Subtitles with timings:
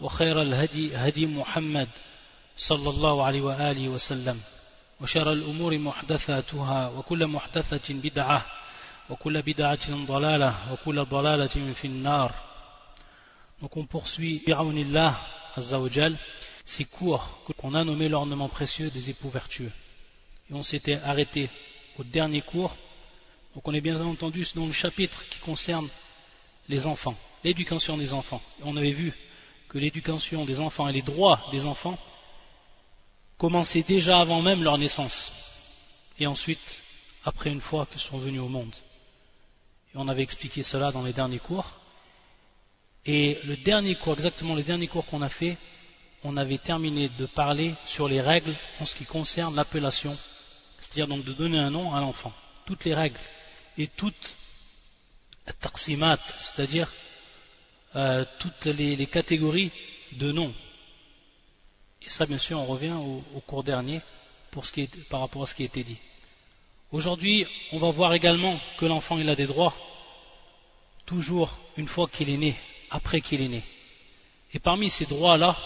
[0.00, 1.88] وخير الهدي هدي محمد
[2.56, 4.40] صلى الله عليه وآله وسلم
[5.00, 8.46] وشر الأمور محدثاتها وكل محدثة بدعة
[9.10, 12.34] وكل بدعة ضلالة وكل ضلالة في النار
[13.62, 15.14] Donc on poursuit Bi'awnillah
[15.54, 16.16] Azzawajal
[16.66, 19.70] ces cours qu'on a nommé l'ornement précieux des époux vertueux.
[20.50, 21.48] Et on s'était arrêté
[21.98, 22.74] au dernier cours.
[23.54, 25.88] Donc on est bien entendu dans le chapitre qui concerne
[26.68, 28.42] les enfants, l'éducation des enfants.
[28.60, 29.12] Et on avait vu
[29.69, 31.97] que l'éducation des enfants et les droits des enfants
[33.37, 35.31] commençaient déjà avant même leur naissance.
[36.19, 36.81] Et ensuite,
[37.23, 38.73] après une fois qu'ils sont venus au monde.
[39.95, 41.69] On avait expliqué cela dans les derniers cours.
[43.05, 45.57] Et le dernier cours, exactement le dernier cours qu'on a fait,
[46.23, 50.17] on avait terminé de parler sur les règles en ce qui concerne l'appellation,
[50.79, 52.33] c'est-à-dire donc de donner un nom à l'enfant.
[52.65, 53.19] Toutes les règles
[53.77, 54.35] et toutes
[55.61, 56.91] taqsimat, c'est-à-dire
[57.95, 59.71] euh, toutes les, catégories
[60.13, 60.53] de noms.
[62.01, 64.01] Et ça, bien sûr, on revient au, cours dernier
[64.51, 65.97] pour ce qui est, par rapport à ce qui a été dit.
[66.91, 69.75] Aujourd'hui, on va voir également que l'enfant il a des droits,
[71.05, 72.55] toujours une fois qu'il est né,
[72.89, 73.63] après qu'il est né.
[74.53, 75.57] Et parmi ces droits-là,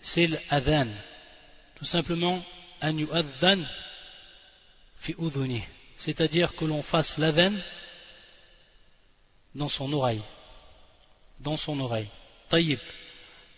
[0.00, 0.88] c'est l'adhan.
[1.76, 2.42] Tout simplement,
[2.80, 3.62] an yu'adhan
[5.00, 5.14] fi.
[5.98, 7.52] C'est-à-dire que l'on fasse l'adhan
[9.54, 10.22] dans son oreille
[11.39, 12.07] Dans son oreille.
[12.49, 12.79] Taïb.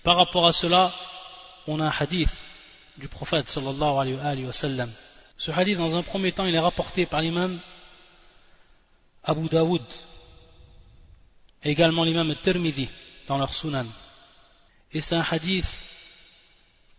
[0.03, 0.93] Par rapport à cela,
[1.67, 2.29] on a un hadith
[2.97, 4.91] du prophète sallallahu alayhi wa sallam.
[5.37, 7.59] Ce hadith, dans un premier temps, il est rapporté par l'imam
[9.23, 9.83] Abu Daoud
[11.63, 12.89] et également l'imam Tirmidhi
[13.27, 13.85] dans leur sunan.
[14.91, 15.65] Et c'est un hadith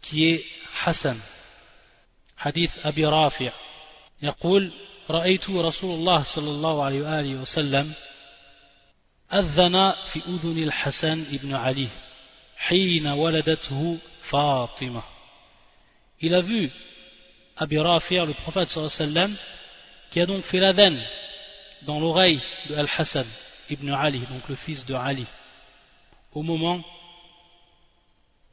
[0.01, 0.45] qui est
[0.85, 1.21] Hassan.
[2.45, 3.53] حديث أبي رافع
[4.23, 4.73] يقول
[5.11, 7.95] رأيت رسول الله صلى الله عليه وآله وسلم
[9.34, 11.88] أذن في أذن الحسن بن علي
[12.58, 13.98] حين ولدته
[14.30, 15.02] فاطمة
[16.22, 16.70] Il a vu
[17.56, 19.34] Abi Rafir, le prophète sallam,
[20.12, 20.96] qui a donc fait l'adhan
[21.84, 23.26] dans l'oreille de Al-Hassan
[23.70, 25.26] ibn Ali, donc le fils de Ali,
[26.34, 26.82] au moment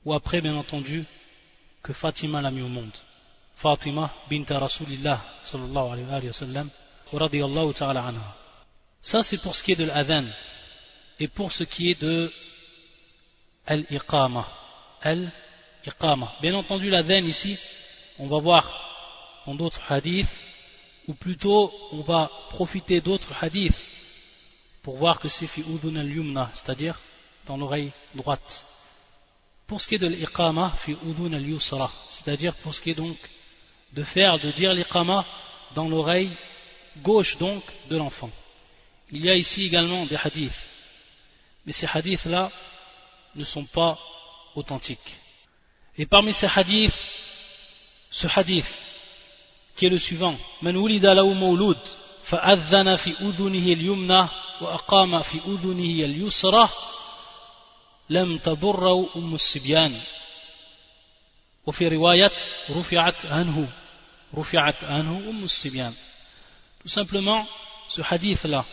[0.04, 1.04] ou après, bien entendu,
[1.82, 2.93] que Fatima l'a mis au monde.
[3.56, 6.70] Fatima bint Rasulillah sallallahu alayhi wa sallam
[7.12, 8.37] radiyallahu ta'ala anha.
[9.03, 10.25] Ça c'est pour ce qui est de l'adhan
[11.19, 12.32] et pour ce qui est de
[13.66, 14.47] al-iqama.
[16.41, 17.59] Bien entendu l'adhan ici,
[18.19, 20.28] on va voir dans d'autres hadiths,
[21.06, 23.81] ou plutôt on va profiter d'autres hadiths
[24.82, 26.99] pour voir que c'est fi udhun al-yumna, c'est-à-dire
[27.47, 28.65] dans l'oreille droite.
[29.66, 33.16] Pour ce qui est de l'iqama, fi udhun al-yusra, c'est-à-dire pour ce qui est donc
[33.93, 35.25] de faire, de dire l'iqama
[35.75, 36.32] dans l'oreille
[37.03, 38.31] gauche donc de l'enfant.
[39.12, 40.53] Il y a ici également des hadiths,
[41.66, 42.50] mais ces hadiths-là
[43.34, 43.99] ne sont pas
[44.54, 45.15] authentiques.
[45.99, 46.94] Et parmi ces hadiths,
[48.10, 48.66] ce hadith
[49.76, 51.78] qui est le suivant Man wulida lahu mawlud
[52.25, 56.71] fa'adhana fi udhunihi al-yumna wa aqama fi udhunihi al-yusra
[58.09, 59.93] lam tadurrahu umm as-sibyan
[61.66, 62.37] wa fi riwayat
[62.71, 63.66] rufi'at anhu
[64.32, 65.93] rufi'at anhu umm as-sibyan
[66.81, 67.47] Tout simplement
[67.88, 68.65] ce hadith là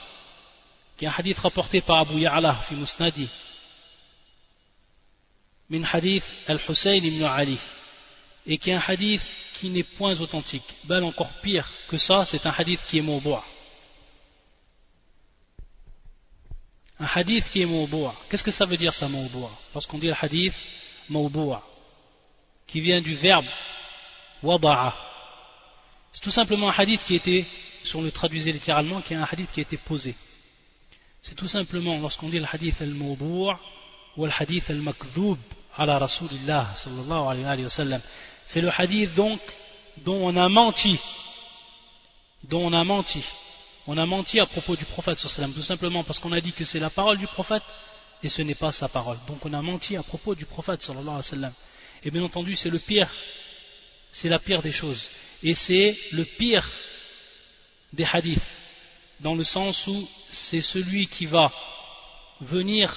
[1.03, 3.27] qui est un hadith rapporté par Abu Ya'la fi Musnadi.
[5.69, 7.59] Min hadith al-Hussein ibn Ali.
[8.45, 9.21] Et qui est un hadith
[9.55, 10.63] qui n'est point authentique.
[10.85, 13.43] Bal encore pire que ça c'est un hadith qui est mawboua
[16.99, 20.15] un hadith qui est mawboua qu'est-ce que ça veut dire ça mawboua lorsqu'on dit le
[20.21, 20.53] hadith
[21.09, 21.61] mawboua
[22.65, 23.47] qui vient du verbe
[24.41, 24.95] wada'a.
[26.13, 27.45] C'est tout simplement un hadith qui était
[27.83, 30.15] si on le traduisait littéralement qui est un hadith qui a été posé.
[31.23, 33.59] C'est tout simplement lorsqu'on dit le hadith al-mawboua
[34.17, 35.39] ou le hadith al-makdhoub
[35.75, 38.01] ala rasulillah sallallahu alayhi wa sallam
[38.45, 39.39] c'est le hadith donc
[39.97, 40.99] dont on a menti,
[42.43, 43.23] dont on a menti.
[43.85, 46.65] On a menti à propos du prophète sallam, tout simplement parce qu'on a dit que
[46.65, 47.63] c'est la parole du prophète
[48.21, 49.17] et ce n'est pas sa parole.
[49.27, 51.53] Donc on a menti à propos du prophète sallallahu alayhi wa sallam.
[52.03, 53.09] Et bien entendu, c'est le pire,
[54.11, 55.09] c'est la pire des choses.
[55.41, 56.69] Et c'est le pire
[57.91, 58.41] des hadiths,
[59.23, 61.51] dans le sens où c'est celui qui va
[62.41, 62.95] venir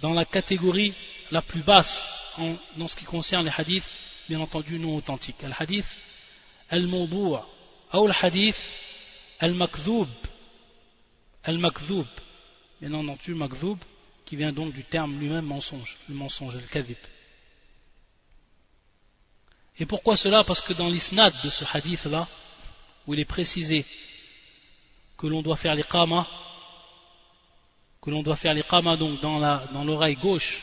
[0.00, 0.94] dans la catégorie
[1.30, 2.08] la plus basse
[2.76, 3.84] dans ce qui concerne les hadiths,
[4.28, 5.42] bien entendu non authentiques.
[5.42, 5.86] Al-hadith
[6.70, 7.40] al-mawdu'
[7.92, 8.56] ou al-hadith
[9.40, 10.08] al-makdhoub.
[11.42, 12.06] Al-makdhoub,
[12.80, 13.78] bien entendu makdhoub,
[14.24, 16.96] qui vient donc du terme lui-même mensonge, le mensonge, al-kadhib.
[19.80, 20.44] Et pourquoi cela?
[20.44, 22.28] Parce que dans l'isnad de ce hadith-là,
[23.06, 23.84] où il est précisé
[25.18, 26.26] que l'on doit faire les l'iqama,
[28.00, 30.62] que l'on doit faire les l'iqama donc dans l'oreille gauche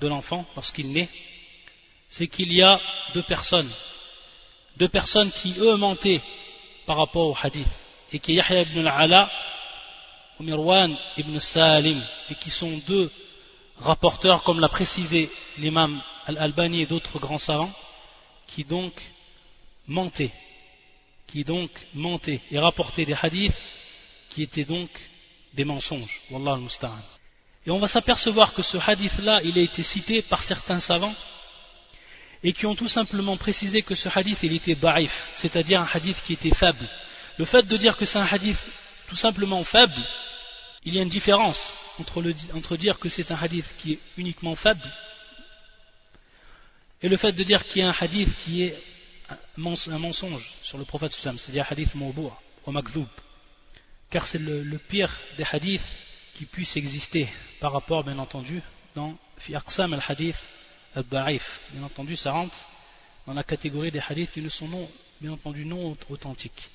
[0.00, 1.08] de l'enfant lorsqu'il naît,
[2.10, 2.80] c'est qu'il y a
[3.14, 3.70] deux personnes,
[4.76, 6.20] deux personnes qui eux mentaient
[6.84, 7.68] par rapport au hadith,
[8.12, 9.30] et qui Yahya ibn al-Ala
[11.16, 13.10] ibn Salim, et qui sont deux
[13.78, 17.72] rapporteurs, comme l'a précisé l'imam Al-Albani et d'autres grands savants,
[18.48, 18.92] qui donc
[19.86, 20.32] mentaient,
[21.32, 23.56] qui donc mentaient et rapportaient des hadiths
[24.28, 24.90] qui étaient donc
[25.54, 26.20] des mensonges.
[26.30, 27.02] Wallah al-Musta'an.
[27.66, 31.14] Et on va s'apercevoir que ce hadith-là, il a été cité par certains savants
[32.42, 36.22] et qui ont tout simplement précisé que ce hadith, il était da'if, c'est-à-dire un hadith
[36.22, 36.86] qui était faible.
[37.38, 38.58] Le fait de dire que c'est un hadith
[39.08, 40.02] tout simplement faible,
[40.84, 42.22] il y a une différence entre,
[42.54, 44.86] entre dire que c'est un hadith qui est uniquement faible
[47.02, 48.82] et le fait de dire qu'il y a un hadith qui est
[49.56, 52.30] un mensonge sur le prophète c'est-à-dire un hadith mawbu'
[52.66, 53.08] ou makdhoub
[54.12, 55.80] car c'est le, pire des hadiths
[56.34, 57.28] qui puisse exister
[57.60, 58.60] par rapport bien entendu
[58.94, 60.36] dans fi al-hadith
[60.94, 61.60] al-da'if.
[61.72, 62.56] Bien entendu ça rentre
[63.26, 64.86] dans la catégorie des hadiths qui ne sont non,
[65.20, 66.68] bien entendu non authentiques.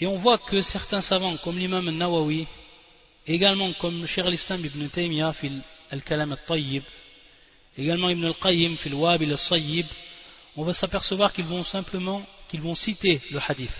[0.00, 2.46] Et on voit que certains savants comme l'imam al-Nawawi
[3.26, 5.60] également comme Cheikh al-Islam ibn Taymiyyah fil
[5.90, 6.84] al-kalam al-tayyib
[7.76, 9.86] également Ibn al-Qayyim fil Wabil al-Sayyib,
[10.58, 13.74] on va s'apercevoir qu'ils vont simplement qu'ils vont citer le hadith.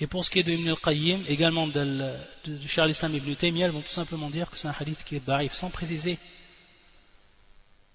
[0.00, 3.68] Et pour ce qui est de Ibn al-Qayyim, également de, de, Charles Islam Ibn Taymiyyah,
[3.68, 6.18] ils vont tout simplement dire que c'est un hadith qui est da'if, sans préciser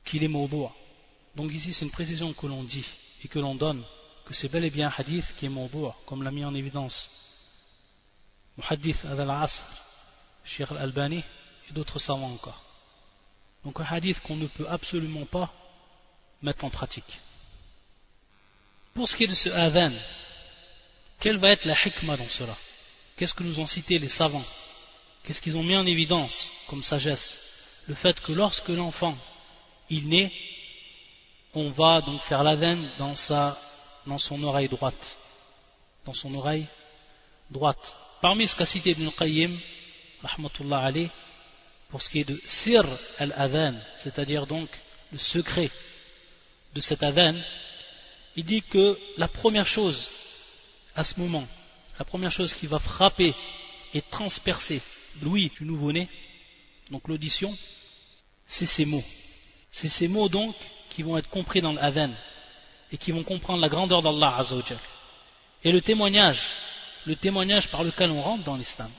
[0.06, 0.70] qu'il est mawdu'.
[1.36, 2.86] Donc ici c'est une précision que l'on dit
[3.26, 3.84] et que l'on donne,
[4.24, 7.10] que c'est bel et bien un hadith qui est mawdu', comme l'a mis en évidence
[8.58, 9.66] Muhaddith al-Asr,
[10.46, 11.22] Sheikh al-Albani
[11.70, 12.64] et d'autres savants encore.
[13.66, 15.52] Donc un hadith qu'on ne peut absolument pas
[16.42, 17.20] mettre en pratique.
[18.96, 19.92] Pour ce qui est de ce adhan,
[21.20, 22.58] quelle va être la hikmah dans cela?
[23.18, 24.46] Qu'est-ce que nous ont cité les savants?
[25.24, 27.38] Qu'est-ce qu'ils ont mis en évidence comme sagesse?
[27.88, 29.18] Le fait que lorsque l'enfant
[29.90, 30.32] il naît,
[31.54, 33.14] on va donc faire l'adhan dans,
[34.08, 35.18] dans son oreille droite.
[36.06, 36.68] Dans son oreille
[37.52, 37.98] droite.
[38.22, 39.60] Parmi ce qu'a cité Ibn Qayyim,
[40.24, 41.12] rahmatullah alayh,
[41.90, 42.86] pour ce qui est de sir
[43.20, 44.70] al-adhan, c'est-à-dire donc
[45.12, 45.70] le secret
[46.74, 47.36] de cet adhan,
[48.36, 50.10] il dit que la première chose
[50.96, 51.48] à ce moment,
[52.00, 53.34] la première chose qui va frapper
[53.94, 54.82] et transpercer
[55.22, 56.10] l'ouïe du nouveau-né,
[56.92, 57.56] donc l'audition,
[58.48, 59.04] c'est ces mots.
[59.72, 60.56] C'est ces mots donc
[60.90, 62.12] qui vont être compris dans l'adhan
[62.92, 64.80] et qui vont comprendre la grandeur d'Allah Azzawajal.
[65.64, 66.42] Et le témoignage,
[67.06, 68.92] le témoignage par lequel on rentre dans l'islam.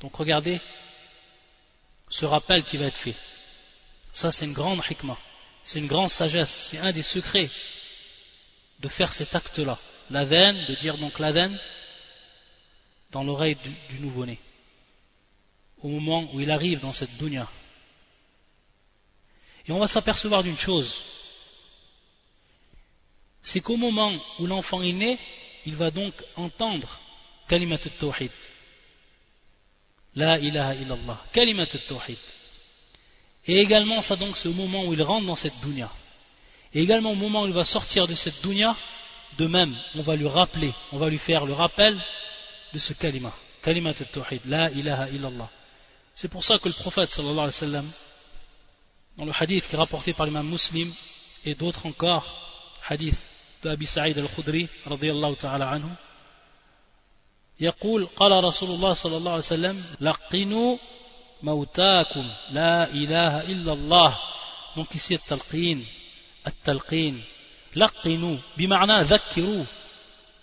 [0.00, 0.60] Donc regardez
[2.08, 3.16] ce rappel qui va être fait.
[4.12, 5.18] Ça, c'est une grande hikmah,
[5.64, 7.50] c'est une grande sagesse, c'est un des secrets
[8.80, 9.78] de faire cet acte-là.
[10.10, 11.58] La veine, de dire donc la veine
[13.12, 13.56] dans l'oreille
[13.88, 14.38] du, nouveau-né,
[15.82, 17.48] au moment où il arrive dans cette dunya.
[19.66, 20.92] Et on va s'apercevoir d'une chose,
[23.42, 25.18] c'est qu'au moment où l'enfant est né,
[25.66, 26.98] il va donc entendre
[27.48, 28.32] kalimat al-tawhid,
[30.14, 31.24] la ilaha illallah.
[31.32, 32.18] Kalimat tawhid.
[33.46, 35.90] Et également, ça donc, c'est au moment où il rentre dans cette dunya.
[36.73, 38.75] Et également, au moment où il va sortir de cette dunya,
[39.37, 41.99] de même, on va lui rappeler, on va lui faire le rappel
[42.73, 43.33] de ce kalima.
[43.63, 44.41] Kalimat tawhid.
[44.45, 45.49] La ilaha illallah.
[46.13, 47.91] C'est pour ça que le prophète, sallallahu alayhi wa sallam,
[49.17, 50.93] dans le hadith qui est rapporté par l'imam muslim
[51.45, 52.25] et d'autres encore,
[52.87, 53.17] hadith
[53.63, 55.89] de Abi Sa'id al-Khudri, radiyallahu ta'ala anhu,
[57.59, 60.77] يقول قال رسول الله صلى الله عليه وسلم لقنوا
[61.43, 64.17] موتاكم لا إله إلا الله
[64.75, 65.85] donc ici التلقين
[66.47, 67.23] التلقين
[67.75, 69.65] لقنوا بمعنى ذكروا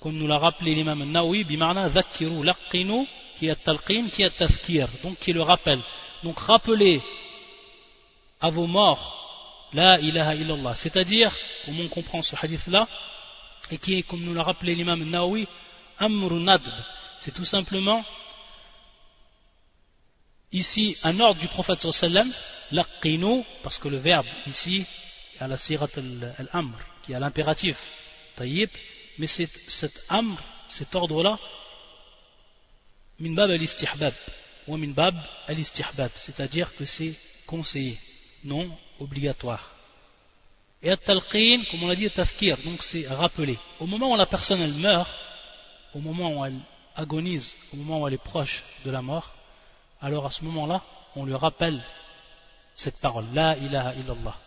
[0.00, 3.04] comme nous l'a rappelé l'imam Naoui بمعنى ذكروا لقنوا
[3.36, 5.80] qui est التلقين qui est التذكير donc qui est le rappel
[6.24, 7.00] donc rappelez
[8.40, 11.32] à vos morts la ilaha illallah c'est-à-dire
[11.64, 12.86] comment on comprend ce hadith là
[13.70, 15.46] et qui est comme nous l'a rappelé l'imam Naoui
[15.98, 16.74] amr nadb
[17.18, 18.04] c'est tout simplement
[20.50, 22.30] ici un ordre du prophète sallam
[22.72, 24.95] laqinu parce que le verbe ici est
[25.39, 25.89] à la sirat
[26.37, 27.77] al-amr qui est l'impératif
[28.35, 28.69] tayyib
[29.17, 30.37] mais cet amr
[30.69, 31.39] cet ordre là
[33.19, 34.13] min bab al-istihbab
[34.67, 35.15] ou min bab
[35.47, 37.15] al-istihbab c'est-à-dire que c'est
[37.45, 37.97] conseillé
[38.43, 39.77] non obligatoire
[40.81, 43.57] Et at-talqin, comme on l'a dit, tafkir, donc c'est rappeler.
[43.79, 45.09] Au moment où la personne elle meurt,
[45.93, 46.59] au moment où elle
[46.95, 49.33] agonise, au moment où elle est proche de la mort,
[50.01, 50.81] alors à ce moment-là,
[51.15, 51.83] on lui rappelle
[52.75, 54.37] cette parole, La ilaha illallah.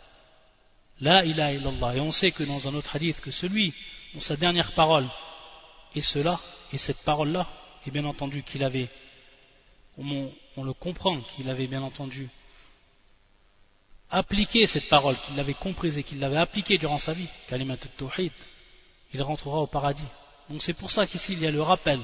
[1.00, 1.96] La ilaha illallah.
[1.96, 3.72] Et on sait que dans un autre hadith, que celui
[4.14, 5.06] dont sa dernière parole
[5.94, 6.40] est cela,
[6.72, 7.46] et cette parole-là,
[7.86, 8.88] et bien entendu qu'il avait,
[9.98, 10.30] on,
[10.62, 12.28] le comprend, qu'il avait bien entendu
[14.10, 18.32] appliqué cette parole, qu'il l'avait comprise et qu'il l'avait appliquée durant sa vie, kalimat tawhid,
[19.14, 20.02] il rentrera au paradis.
[20.48, 22.00] Donc c'est pour ça qu'ici il y a le rappel.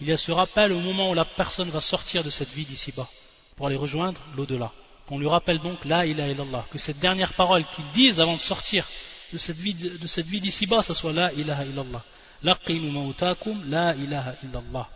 [0.00, 2.66] Il y a ce rappel au moment où la personne va sortir de cette vie
[2.66, 3.08] d'ici-bas,
[3.56, 4.72] pour aller rejoindre l'au-delà.
[5.08, 8.42] Qu'on lui rappelle donc la ilaha illallah, que cette dernière parole qu'il dise avant de
[8.42, 8.86] sortir
[9.32, 12.04] de cette vie, de cette vie d'ici-bas, ce soit la ilaha illallah.
[12.42, 14.86] Laqinu mautakum la ilaha illallah.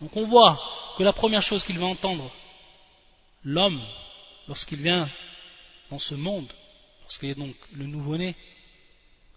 [0.00, 0.58] Donc on voit
[0.96, 2.30] que la première chose qu'il va entendre,
[3.44, 3.78] l'homme,
[4.48, 5.06] lorsqu'il vient
[5.90, 6.50] dans ce monde,
[7.02, 8.34] lorsqu'il est donc le nouveau-né,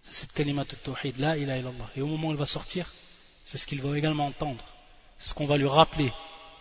[0.03, 1.89] c'est cette kalimat tawhid, la ilaha illallah.
[1.97, 2.89] Et au moment où il va sortir,
[3.43, 4.63] c'est ce qu'il va également entendre.
[5.19, 6.09] C'est ce qu'on va lui rappeler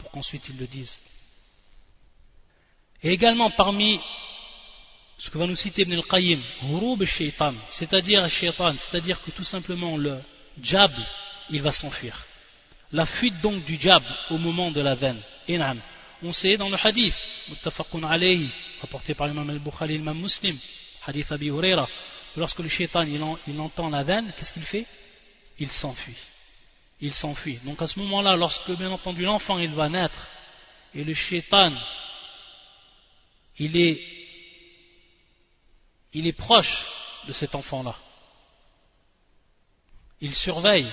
[0.01, 0.99] pour qu'ensuite il le dise.
[3.03, 4.01] Et également parmi
[5.19, 6.41] ce que va nous citer Ibn al-Qayyim,
[7.71, 10.19] c'est-à-dire c'est-à-dire que tout simplement le
[10.63, 10.91] jab,
[11.51, 12.17] il va s'enfuir.
[12.93, 15.21] La fuite donc du jab au moment de la veine.
[16.23, 17.15] On sait dans le hadith,
[18.09, 20.59] alayhi, rapporté par l'imam al-Bukhari l'imam muslim,
[21.07, 21.89] hadith Abi Huraira,
[22.37, 24.87] lorsque le shaitan il, entend la veine, qu'est-ce qu'il fait?
[25.59, 26.17] Il s'enfuit.
[27.01, 27.59] Il s'enfuit.
[27.65, 30.27] Donc à ce moment-là, lorsque bien entendu l'enfant il va naître,
[30.95, 31.73] et le shaitan
[33.61, 34.01] il est,
[36.15, 36.87] il est proche
[37.29, 37.95] de cet enfant-là,
[40.23, 40.91] il surveille,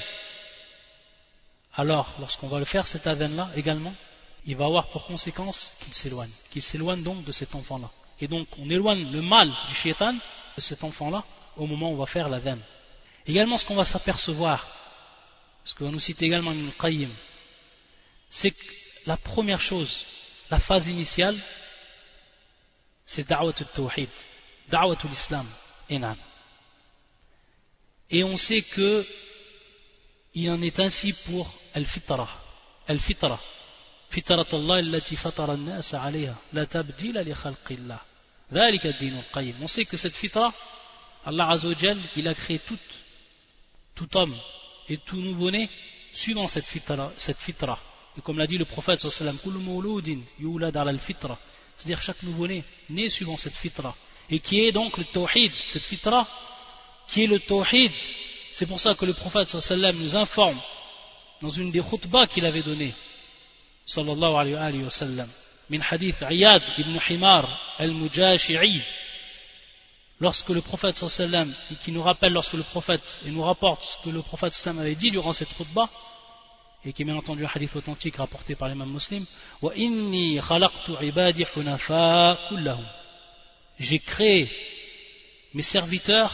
[1.74, 3.94] alors lorsqu'on va le faire cette veine-là également,
[4.46, 7.90] il va avoir pour conséquence qu'il s'éloigne, qu'il s'éloigne donc de cet enfant-là.
[8.20, 11.24] Et donc on éloigne le mal du shaitan de cet enfant-là
[11.56, 12.62] au moment où on va faire la veine.
[13.26, 14.68] Également ce qu'on va s'apercevoir,
[15.64, 17.12] ce que va nous citer également Ibn Qayyim,
[18.30, 18.66] c'est que
[19.06, 20.04] la première chose,
[20.50, 21.38] la phase initiale,
[23.07, 24.11] c'est da'wat al-tawhid,
[24.71, 25.49] da'wat al-islam,
[28.11, 29.07] Et on sait que
[30.35, 32.29] il en est ainsi pour al-fitra,
[32.89, 33.39] al-fitra,
[34.13, 38.01] فطرة الله التي فطر الناس عليها لا تبديل لخلق الله
[38.53, 40.53] ذلك الدين القيم on sait que cette fitra
[41.25, 42.79] Allah Azzawajal il a créé tout,
[43.95, 44.37] tout homme
[44.89, 45.71] et tout nouveau-né
[46.13, 47.79] suivant cette fitra, cette fitra
[48.19, 51.39] et comme l'a dit le prophète sallam كل مولود يولد على الفطرة
[51.78, 53.96] c'est-à-dire chaque nouveau-né, né suivant cette fitra,
[54.30, 56.28] et qui est donc le tawhid, cette fitra,
[57.08, 57.92] qui est le tawhid.
[58.54, 60.60] C'est pour ça que le prophète sallam nous informe
[61.42, 62.94] dans une des khutbahs qu'il avait donné,
[63.86, 65.30] sallallahu alayhi wa sallam,
[65.70, 68.82] min hadith Iyad ibn Himar al-Mujashi'i,
[70.20, 74.04] lorsque le prophète sallam, et qui nous rappelle lorsque le prophète, et nous rapporte ce
[74.04, 75.90] que le prophète sallam avait dit durant cette khutbah,
[76.88, 79.26] et qui est bien entendu un hadith authentique rapporté par l'imam muslim
[83.80, 84.50] j'ai créé
[85.54, 86.34] mes serviteurs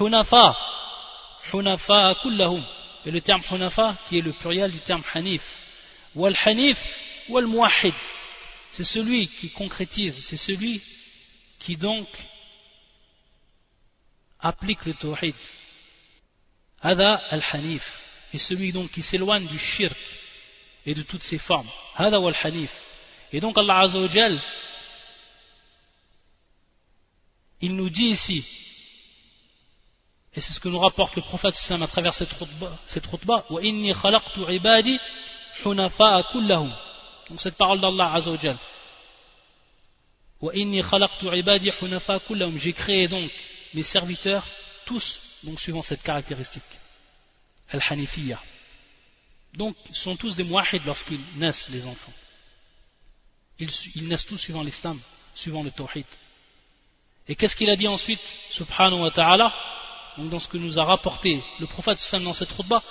[0.00, 0.56] hunafa
[1.52, 2.62] hunafa kullahum
[3.06, 5.42] et le terme hunafa qui est le pluriel du terme hanif
[6.14, 6.78] Wal hanif
[7.28, 7.94] wal muwahid.
[8.70, 10.80] C'est celui qui concrétise, c'est celui
[11.58, 12.06] qui donc
[14.38, 15.34] applique le tawhid.
[16.80, 18.03] Al hanif.
[18.34, 19.96] Et celui donc qui s'éloigne du shirk
[20.84, 21.70] et de toutes ses formes.
[21.94, 22.72] Hada wal hanif.
[23.32, 24.40] Et donc Allah Azzawajal,
[27.60, 28.44] il nous dit ici,
[30.34, 32.34] et c'est ce que nous rapporte le prophète à travers cette
[32.88, 33.06] cette
[33.50, 34.98] wa inni khalaqtu ibadi
[35.64, 36.74] hunafa kullahum.
[37.30, 38.58] Donc cette parole d'Allah Azzawajal.
[40.40, 42.58] Wa inni khalaqtu ibadi hunafa kullahum.
[42.58, 43.30] J'ai créé donc
[43.74, 44.44] mes serviteurs
[44.86, 46.64] tous, donc suivant cette caractéristique.
[47.70, 48.40] Al-Hanifiyya.
[49.54, 52.12] Donc, ils sont tous des muahid lorsqu'ils naissent, les enfants.
[53.58, 55.00] Ils, naissent tous suivant l'islam,
[55.34, 56.06] suivant le tawhid.
[57.28, 59.54] Et qu'est-ce qu'il a dit ensuite, subhanahu wa ta'ala?
[60.16, 62.82] Donc dans ce que nous a rapporté le prophète dans cette khutbah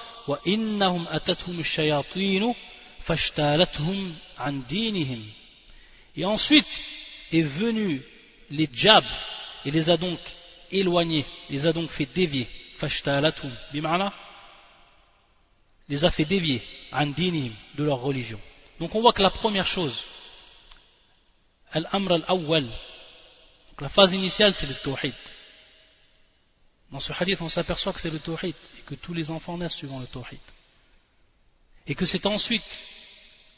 [6.15, 6.85] et ensuite
[7.31, 8.01] est venu
[8.49, 9.03] les djab
[9.65, 10.19] et les a donc
[10.71, 12.47] éloignés les a donc fait dévier
[15.89, 16.61] les a fait dévier
[16.91, 18.39] de leur religion
[18.79, 20.03] donc on voit que la première chose
[21.71, 22.69] al-amr al-awwal
[23.79, 25.13] la phase initiale c'est le tawhid
[26.93, 29.73] dans ce hadith, on s'aperçoit que c'est le tawhid et que tous les enfants naissent
[29.73, 30.39] suivant le tawhid.
[31.87, 32.71] Et que c'est ensuite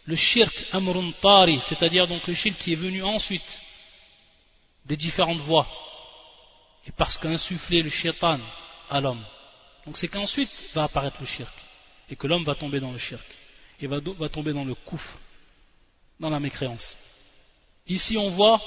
[0.05, 3.62] le shirk amrun tari, c'est-à-dire donc le shirk qui est venu ensuite
[4.86, 5.67] des différentes voies
[6.88, 8.39] et parce qu'insuffler le shaitan
[8.89, 9.25] à l'homme.
[9.86, 11.53] Donc c'est qu'ensuite va apparaître le shirk,
[12.09, 13.24] et que l'homme va tomber dans le shirk,
[13.79, 15.17] et va, tomber dans le kouf,
[16.19, 16.95] dans la mécréance.
[17.88, 18.62] Ici on voit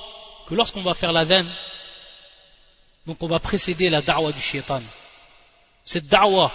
[0.47, 1.50] que lorsqu'on va faire la veine,
[3.07, 4.83] donc on va précéder la da'wa du shaitan.
[5.85, 6.52] Cette da'wa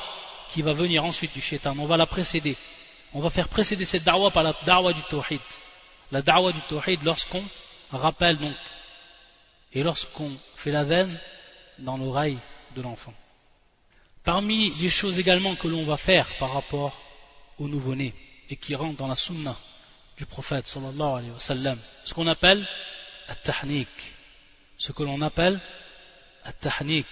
[0.49, 2.55] qui va venir ensuite du shaitan, on va la précéder.
[3.13, 5.41] On va faire précéder cette da'wa par la da'wa du tawhid.
[6.11, 7.43] La da'wa du tawhid lorsqu'on
[7.91, 8.55] rappelle donc,
[9.73, 11.19] et lorsqu'on fait la veine
[11.79, 12.37] dans l'oreille
[12.75, 13.13] de l'enfant.
[14.24, 16.96] Parmi les choses également que l'on va faire par rapport
[17.58, 18.14] au nouveau-né
[18.50, 19.56] et qui rentre dans la sunna
[20.16, 22.66] du prophète sallallahu alayhi wa sallam, ce qu'on appelle
[23.28, 23.88] at-tahnik,
[24.76, 25.60] ce que l'on appelle
[26.44, 27.06] at-tahnik.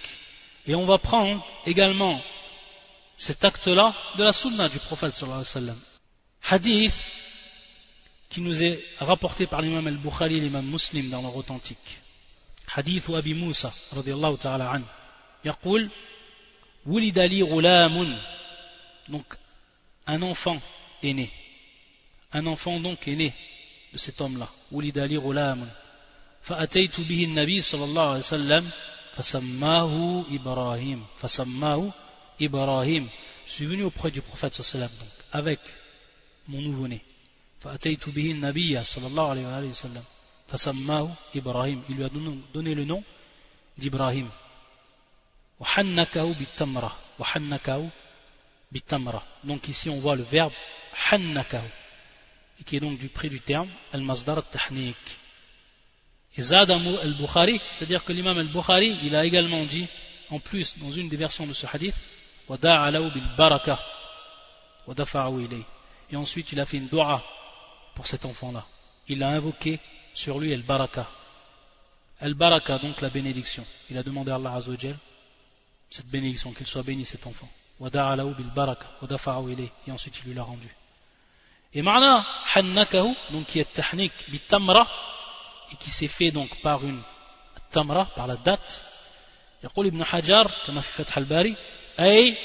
[0.65, 2.21] Et on va prendre également
[3.17, 5.81] cet acte-là de la sunna du prophète sallallahu alayhi wa sallam.
[6.49, 6.93] Hadith
[8.29, 12.01] qui nous est rapporté par l'imam al-Bukhari et l'imam muslim dans leur authentique.
[12.67, 14.85] حديث أبي موسى رضي الله تعالى عنه
[15.45, 15.89] يقول
[16.86, 18.18] Wulidali Rulamun,
[19.08, 19.24] Donc,
[20.06, 20.60] un enfant
[21.02, 21.30] est né.
[22.32, 23.34] Un enfant donc est né
[23.92, 24.48] de cet homme-là.
[24.70, 25.68] Wulidali Ghulamun.
[26.42, 28.70] Fa'ataytu bihi nabi sallallahu alayhi wa sallam.
[29.14, 31.04] Fasammahu Ibrahim.
[31.18, 31.90] Fasammahu
[32.40, 33.08] Ibrahim.
[33.46, 35.60] Je suis venu auprès du prophète sallallahu donc, avec
[36.48, 37.00] mon nouveau-né.
[37.60, 40.04] Fa'ataytu bihi nabiya sallallahu alayhi wa sallam.
[40.48, 41.82] Fasammahu Ibrahim.
[41.88, 43.04] Il lui a donné le nom
[43.78, 44.28] d'Ibrahim.
[49.44, 50.52] Donc ici on voit le verbe
[51.10, 51.68] hannakahu
[52.64, 54.96] qui est donc du prix du terme al-masdar al-tahnik.
[56.36, 59.86] Et Zadamu al-Bukhari, c'est-à-dire que l'imam al-Bukhari, il a également dit,
[60.30, 61.94] en plus, dans une des versions de ce hadith,
[62.48, 63.78] bil-baraka
[66.10, 67.22] Et ensuite, il a fait une dua
[67.94, 68.64] pour cet enfant-là.
[69.08, 69.78] Il a invoqué
[70.14, 71.06] sur lui al-baraka.
[72.20, 73.64] Al-baraka, donc la bénédiction.
[73.90, 74.96] Il a demandé à Allah Azzawajal
[75.91, 77.49] cette bénédiction, qu'il soit béni cet enfant.
[77.79, 78.87] bil baraka,
[79.87, 80.69] et ensuite il lui l'a rendu.
[81.73, 84.87] Et ma'na hannakahu, donc qui est tahnik bit tamra,
[85.71, 87.01] et qui s'est fait donc par une
[87.71, 88.83] tamra, par la date.
[89.63, 91.55] يقول ابن حجر كما في فتح الباري
[91.99, 92.37] أي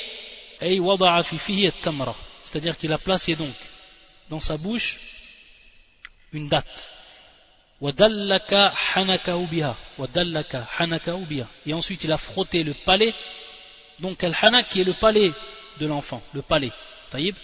[0.62, 3.54] أي وضع في فيه التمرة c'est-à-dire qu'il a placé donc
[4.28, 4.98] dans sa bouche
[6.32, 6.90] une date
[11.66, 13.14] et ensuite il a frotté le palais
[13.99, 15.31] donc al-hanak qui est le palais
[15.79, 16.71] de l'enfant le palais
[17.09, 17.35] taïb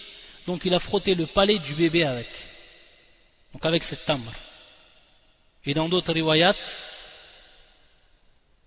[0.46, 2.28] donc il a frotté le palais du bébé avec.
[3.54, 4.34] Donc avec cette tamre
[5.66, 6.56] et dans d'autres riwayat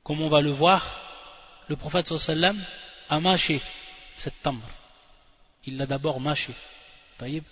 [0.03, 1.03] comme on va le voir
[1.69, 2.59] le prophète sallam
[3.09, 3.61] a mâché
[4.17, 4.71] cette tamre
[5.65, 6.55] il l'a d'abord mâché
[7.19, 7.45] taïb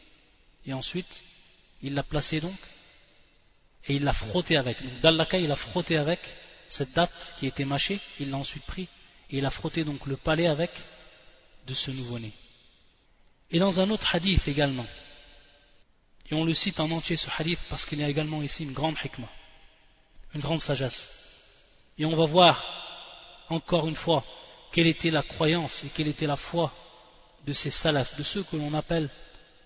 [0.66, 1.22] et ensuite
[1.82, 2.58] il l'a placé donc
[3.86, 4.82] et il l'a frotté avec.
[4.82, 6.20] Donc Dallaka, il a frotté avec
[6.68, 8.88] cette date qui était mâchée, il l'a ensuite pris
[9.34, 10.70] et il a frotté donc le palais avec
[11.66, 12.30] de ce nouveau-né.
[13.50, 14.86] Et dans un autre hadith également,
[16.30, 18.72] et on le cite en entier ce hadith parce qu'il y a également ici une
[18.72, 19.28] grande hikmah,
[20.34, 21.08] une grande sagesse.
[21.98, 24.24] Et on va voir encore une fois
[24.72, 26.72] quelle était la croyance et quelle était la foi
[27.44, 29.10] de ces salafs, de ceux que l'on appelle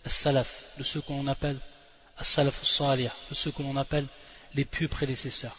[0.06, 1.60] salaf, de ceux que l'on appelle
[2.18, 4.06] de ceux que l'on appelle
[4.54, 5.56] les pieux prédécesseurs,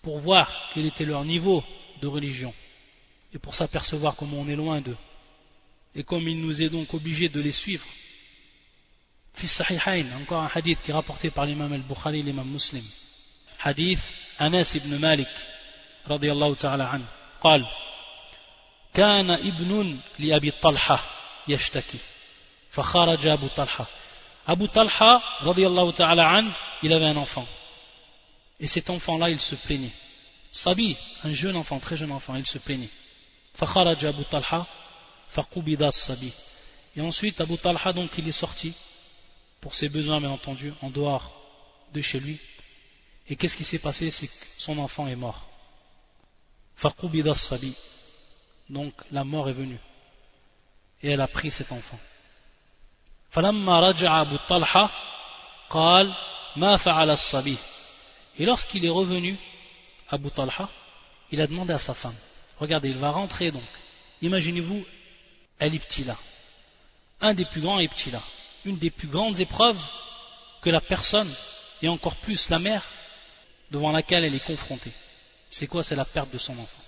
[0.00, 1.62] pour voir quel était leur niveau
[2.00, 2.52] de religion,
[3.33, 4.97] et pour s'apercevoir comment on est loin d'eux,
[5.95, 7.85] et comme il nous est donc obligé de les suivre.
[9.33, 12.83] Fils Sahihain, encore un hadith qui est rapporté par l'imam al-Bukhari et l'imam muslim.
[13.59, 14.01] Hadith
[14.39, 15.27] Anas ibn Malik,
[16.05, 17.05] radiallahu ta'ala anhu,
[17.41, 17.65] قال
[18.93, 21.03] كان ابن لأبي طلحة
[21.47, 21.99] يشتكي
[22.71, 23.87] فخرج أبو طلحة
[24.47, 25.21] Abu Talha,
[25.97, 26.45] ta'ala an,
[26.81, 27.45] il avait un enfant.
[28.61, 29.91] Et cet enfant-là, il se plaignait.
[30.53, 32.89] Sabi, un jeune enfant, très jeune enfant, il se plaignait.
[33.55, 34.65] Fakharaj Abu Talha,
[35.29, 36.33] faqubida Sabi.
[36.95, 38.73] Et ensuite, Abu Talha, donc, il est sorti,
[39.61, 41.31] pour ses besoins, bien entendu, en dehors
[41.93, 42.39] de chez lui.
[43.27, 45.41] Et qu'est-ce qui s'est passé C'est que son enfant est mort.
[46.75, 47.75] Faqubida Sabi.
[48.69, 49.79] Donc, la mort est venue.
[51.01, 51.99] Et elle a pris cet enfant.
[53.31, 54.89] فلما رجع أبو طلحة
[55.69, 56.13] قال
[56.55, 57.57] ما فعل الصبي
[58.39, 59.37] et lorsqu'il est revenu
[60.09, 60.69] Abu Talha
[61.31, 62.15] il a demandé à sa femme
[62.58, 63.62] regardez il va rentrer donc.
[64.20, 64.84] Imaginez-vous
[65.58, 66.16] El Ibtila
[67.20, 68.22] un des plus grands Ibtila
[68.64, 69.80] une des plus grandes épreuves
[70.60, 71.32] que la personne
[71.80, 72.84] et encore plus la mère
[73.70, 74.92] devant laquelle elle est confrontée.
[75.50, 75.82] C'est quoi?
[75.82, 76.82] C'est la perte de son enfant.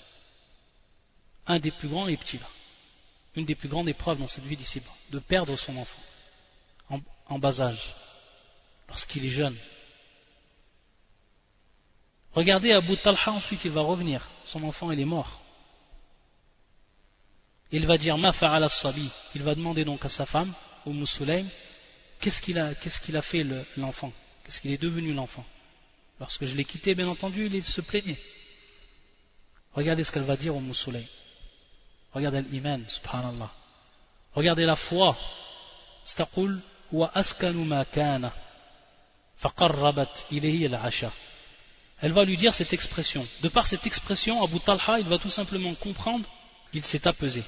[1.46, 2.46] Un des plus grands Ibtila
[3.36, 6.00] une des plus grandes épreuves dans cette vie d'ici de perdre son enfant
[7.26, 7.94] en, bas âge,
[8.88, 9.56] lorsqu'il est jeune.
[12.32, 14.28] Regardez Abu Talha, ensuite il va revenir.
[14.44, 15.40] Son enfant, il est mort.
[17.71, 20.53] il va dire ma fa'ala sabi il va demander donc à sa femme
[20.85, 21.45] au Sulaim
[22.19, 23.45] qu'est-ce qu'il a, qu'est-ce qu'il a fait
[23.77, 24.11] l'enfant
[24.43, 25.45] qu'est-ce qu'il est devenu l'enfant
[26.19, 28.19] lorsque je l'ai quitté bien entendu il se plaignait
[29.73, 31.05] regardez ce qu'elle va dire au Sulaim
[32.13, 33.51] regardez l'iman subhanallah
[34.33, 35.15] regardez la foi
[36.05, 36.59] استقل
[36.91, 38.31] وأسكن ما كان
[39.37, 41.13] فقربت إليه العشاء
[42.01, 43.27] elle va lui dire cette expression.
[43.41, 46.25] De par cette expression, Abu Talha, il va tout simplement comprendre
[46.74, 47.44] qu'il s'est apaisé.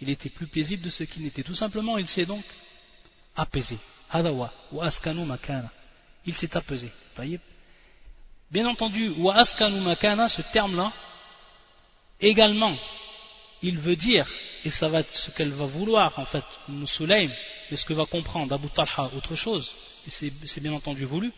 [0.00, 1.42] Il était plus paisible de ce qu'il n'était.
[1.42, 2.44] Tout simplement, il s'est donc
[3.36, 3.76] apaisé.
[4.10, 5.70] Hadawa, wa askanu makana.
[6.24, 6.90] Il s'est apaisé.
[8.50, 10.90] Bien entendu, wa askanu makana, ce terme-là,
[12.18, 12.74] également,
[13.60, 14.26] il veut dire,
[14.64, 16.44] et ça va être ce qu'elle va vouloir, en fait,
[16.86, 17.28] Sulaim,
[17.70, 19.74] mais ce que va comprendre Abu Talha, autre chose,
[20.06, 21.30] et c'est bien entendu voulu,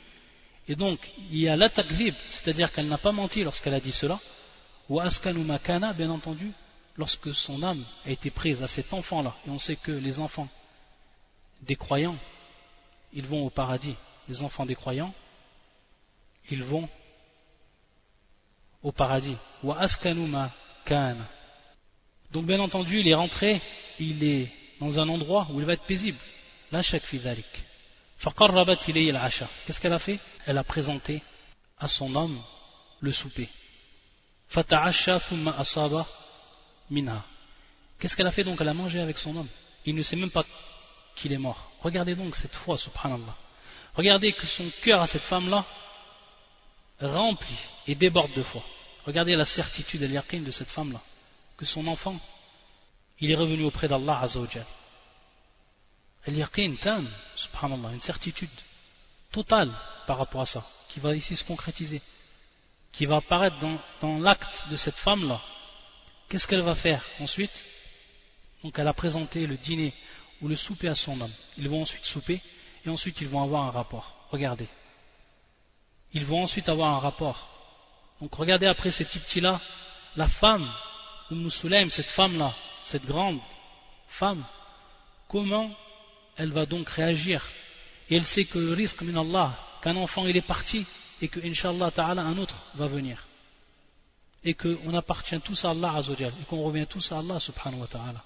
[0.69, 1.01] et donc,
[1.33, 1.71] il y a la
[2.29, 4.21] c'est-à-dire qu'elle n'a pas menti lorsqu'elle a dit cela,
[4.89, 6.53] ou askanu makana, bien entendu,
[6.99, 10.49] lorsque son âme a été prise à cet enfant-là, et on sait que les enfants
[11.63, 12.19] des croyants,
[13.13, 13.95] ils vont au paradis,
[14.29, 15.15] les enfants des croyants,
[16.51, 16.89] ils vont
[18.83, 19.37] au paradis.
[22.33, 23.61] Donc, bien entendu, il est rentré,
[23.99, 26.19] il est dans un endroit où il va être paisible.
[26.71, 26.83] La.
[29.67, 30.19] Qu'est-ce qu'elle a fait?
[30.47, 31.23] Elle a présenté
[31.79, 32.39] à son homme
[33.01, 33.49] le souper.
[37.99, 38.61] Qu'est-ce qu'elle a fait donc?
[38.61, 39.49] Elle a mangé avec son homme.
[39.85, 40.45] Il ne sait même pas
[41.17, 41.71] qu'il est mort.
[41.81, 43.35] Regardez donc cette foi, subhanallah.
[43.95, 45.65] Regardez que son cœur à cette femme-là
[47.01, 48.63] rempli et déborde de foi.
[49.05, 51.01] Regardez la certitude et l'yaqin de cette femme-là.
[51.57, 52.19] Que son enfant,
[53.21, 54.67] il est revenu auprès d'Allah Azzawajal
[57.37, 58.51] subhanallah, une certitude
[59.33, 59.73] totale
[60.07, 62.03] par rapport à ça, qui va ici se concrétiser,
[62.93, 63.57] qui va apparaître
[64.01, 65.41] dans, l'acte de cette femme-là.
[66.29, 67.65] Qu'est-ce qu'elle va faire ensuite
[68.63, 69.95] Donc elle a présenté le dîner
[70.43, 71.33] ou le souper à son homme.
[71.57, 72.41] Ils vont ensuite souper
[72.85, 74.27] et ensuite ils vont avoir un rapport.
[74.31, 74.69] Regardez.
[76.13, 77.49] Ils vont ensuite avoir un rapport.
[78.21, 79.61] Donc regardez après ces petits-là,
[80.17, 80.71] la femme,
[81.31, 81.51] Umm
[81.91, 83.39] cette femme-là, cette grande
[84.09, 84.43] femme,
[85.29, 85.71] comment
[86.37, 87.47] elle va donc réagir?
[88.09, 90.87] Et elle sait que le risque, min Allah, qu'un enfant il est parti
[91.21, 93.28] et que, inshallah ta'ala, un autre va venir.
[94.45, 97.87] Et qu'on appartient tous à Allah azawajal et qu'on revient tous à Allah subhanahu wa
[97.87, 98.23] ta'ala.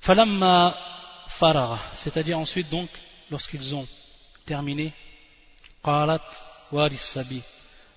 [0.00, 0.76] Falamma
[1.38, 2.88] farara, c'est-à-dire ensuite donc,
[3.30, 3.86] lorsqu'ils ont
[4.46, 4.92] terminé,
[5.82, 6.22] qalat
[6.72, 7.42] waris sabi.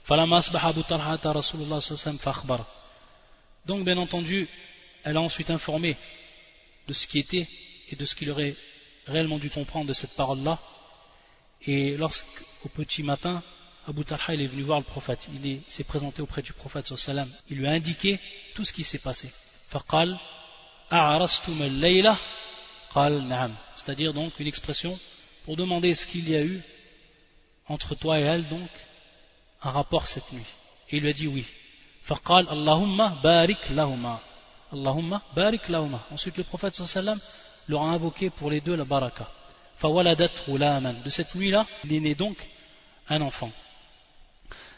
[0.05, 2.63] Falamma asbaha Abu Talhata Rasulullah sallallahu
[3.65, 4.47] Donc, bien entendu,
[5.03, 5.95] elle a ensuite informé
[6.87, 7.47] de ce qui était
[7.89, 8.55] et de ce qu'il aurait
[9.07, 10.59] réellement dû comprendre de cette parole-là.
[11.65, 13.41] Et lorsqu'au petit matin,
[13.87, 17.29] Abu Talha il est venu voir le prophète, il s'est présenté auprès du prophète sallam,
[17.49, 18.19] il lui a indiqué
[18.55, 19.29] tout ce qui s'est passé.
[23.75, 24.97] C'est-à-dire donc une expression
[25.43, 26.61] pour demander ce qu'il y a eu
[27.67, 28.69] entre toi et elle, donc
[29.61, 30.45] un rapport cette nuit.
[30.89, 31.45] Et il lui a dit oui.
[32.29, 34.21] Allahumma barik lahuma.
[34.71, 36.05] Allahumma barik lahuma.
[36.11, 37.19] Ensuite le prophète sallam
[37.67, 39.27] leur a invoqué pour les deux la baraka.
[39.81, 42.37] De cette nuit-là, il est né donc
[43.09, 43.51] un enfant.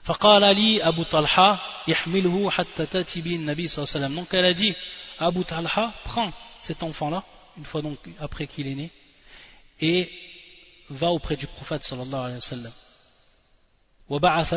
[0.05, 4.45] فقال لي أبو طلحة يحمله حتى تأتي به النبي صلى الله عليه وسلم donc elle
[4.45, 4.75] a dit
[5.19, 7.23] Abu Talha prends cet enfant-là
[7.59, 8.91] une fois donc après qu'il est né
[9.81, 10.11] et
[10.91, 12.73] va auprès du prophète sallallahu alayhi wa sallam
[14.11, 14.55] وبعث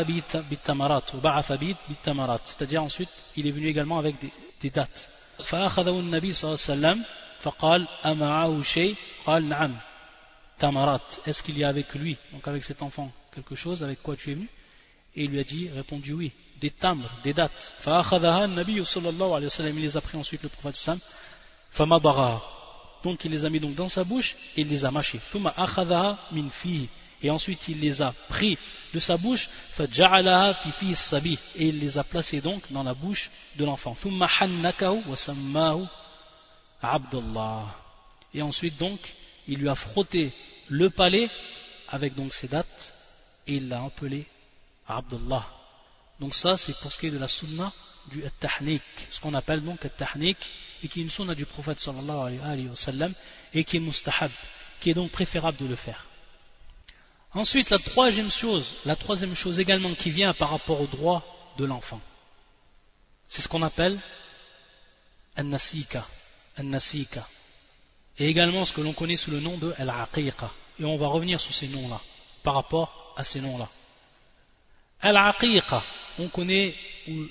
[0.49, 5.09] بالتمرات وبعث بالتمرات c'est-à-dire ensuite il est venu également avec des, des dates
[5.49, 7.03] فأخذه النبي صلى الله عليه وسلم
[11.25, 14.31] est-ce qu'il y a avec lui donc avec cet enfant quelque chose avec quoi tu
[14.31, 14.49] es venu
[15.14, 17.74] Et il lui a dit répondu oui des tamrs des dates.
[17.86, 21.00] Il les a pris ensuite le prophète sallam.
[23.04, 25.20] Donc il les a mis donc dans sa bouche et il les a mâchés.
[27.22, 28.58] Et ensuite il les a pris
[28.92, 29.48] de sa bouche.
[29.78, 33.96] Et il les a placés donc dans la bouche de l'enfant.
[36.80, 37.74] Abdullah.
[38.34, 39.00] Et ensuite donc,
[39.46, 40.32] il lui a frotté
[40.68, 41.28] le palais
[41.88, 42.94] avec donc ses dates.
[43.46, 44.26] Et il l'a appelé
[44.96, 45.46] Abdullah.
[46.20, 47.72] Donc ça c'est pour ce qui est de la sunna
[48.06, 50.38] du tahnik, ce qu'on appelle donc tahnik
[50.82, 53.14] et qui est une sunna du prophète sallallahu alayhi wa sallam
[53.52, 54.30] et qui est mustahab,
[54.80, 56.06] qui est donc préférable de le faire.
[57.34, 61.22] Ensuite la troisième chose, la troisième chose également qui vient par rapport au droit
[61.58, 62.00] de l'enfant,
[63.28, 63.98] c'est ce qu'on appelle
[65.36, 66.06] an-nasika
[66.56, 67.26] al-nasika
[68.18, 71.40] et également ce que l'on connaît sous le nom de al-aqiqa et on va revenir
[71.40, 72.00] sur ces noms là
[72.42, 73.68] par rapport à ces noms là
[75.00, 75.82] al-aqiqa
[76.18, 76.74] on connaît
[77.06, 77.26] ou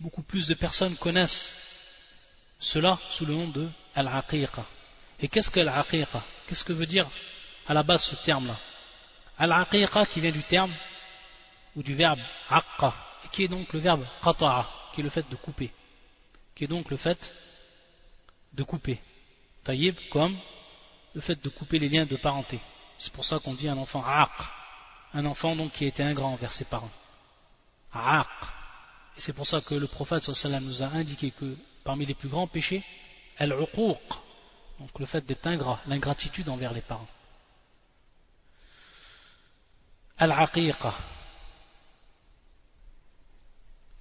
[0.00, 1.52] beaucoup plus de personnes connaissent
[2.58, 4.64] cela sous le nom de Al-Aqiqa.
[5.20, 6.22] Et qu'est-ce que Al-Aqiqa?
[6.46, 7.08] Qu'est-ce que veut dire
[7.66, 8.56] à la base ce terme-là?
[9.38, 10.72] Al-Aqiqa qui vient du terme
[11.76, 12.94] ou du verbe Aqqa,
[13.30, 15.70] qui est donc le verbe Qata'a, qui est le fait de couper.
[16.54, 17.34] Qui est donc le fait
[18.52, 19.00] de couper.
[19.64, 20.36] Taïb comme
[21.14, 22.60] le fait de couper les liens de parenté.
[22.98, 24.30] C'est pour ça qu'on dit un enfant Aq.
[25.14, 26.90] Un enfant donc qui a été ingrat envers ses parents.
[27.92, 28.28] Aq.
[29.16, 32.28] Et c'est pour ça que le prophète sallam nous a indiqué que parmi les plus
[32.28, 32.82] grands péchés,
[33.38, 34.00] al-uquq,
[34.78, 37.08] donc le fait d'être ingrat, l'ingratitude envers les parents.
[40.18, 40.94] Al-aqiqa.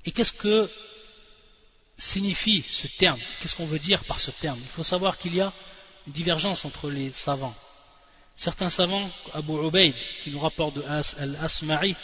[0.05, 0.69] Et qu'est-ce que
[1.97, 3.19] signifie ce terme?
[3.39, 4.59] Qu'est-ce qu'on veut dire par ce terme?
[4.59, 5.53] Il faut savoir qu'il y a
[6.07, 7.55] une divergence entre les savants.
[8.35, 11.95] Certains savants, Abu Ubaid, qui nous rapporte de Al-Asma'i,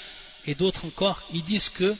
[0.46, 1.96] et d'autres encore, ils disent que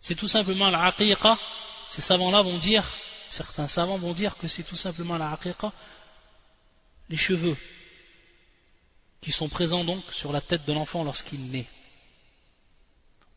[0.00, 1.38] c'est tout simplement l'aqiqa.
[1.88, 2.84] Ces savants-là vont dire,
[3.28, 5.72] certains savants vont dire que c'est tout simplement l'aqiqa,
[7.08, 7.56] les cheveux
[9.20, 11.66] qui sont présents donc sur la tête de l'enfant lorsqu'il naît.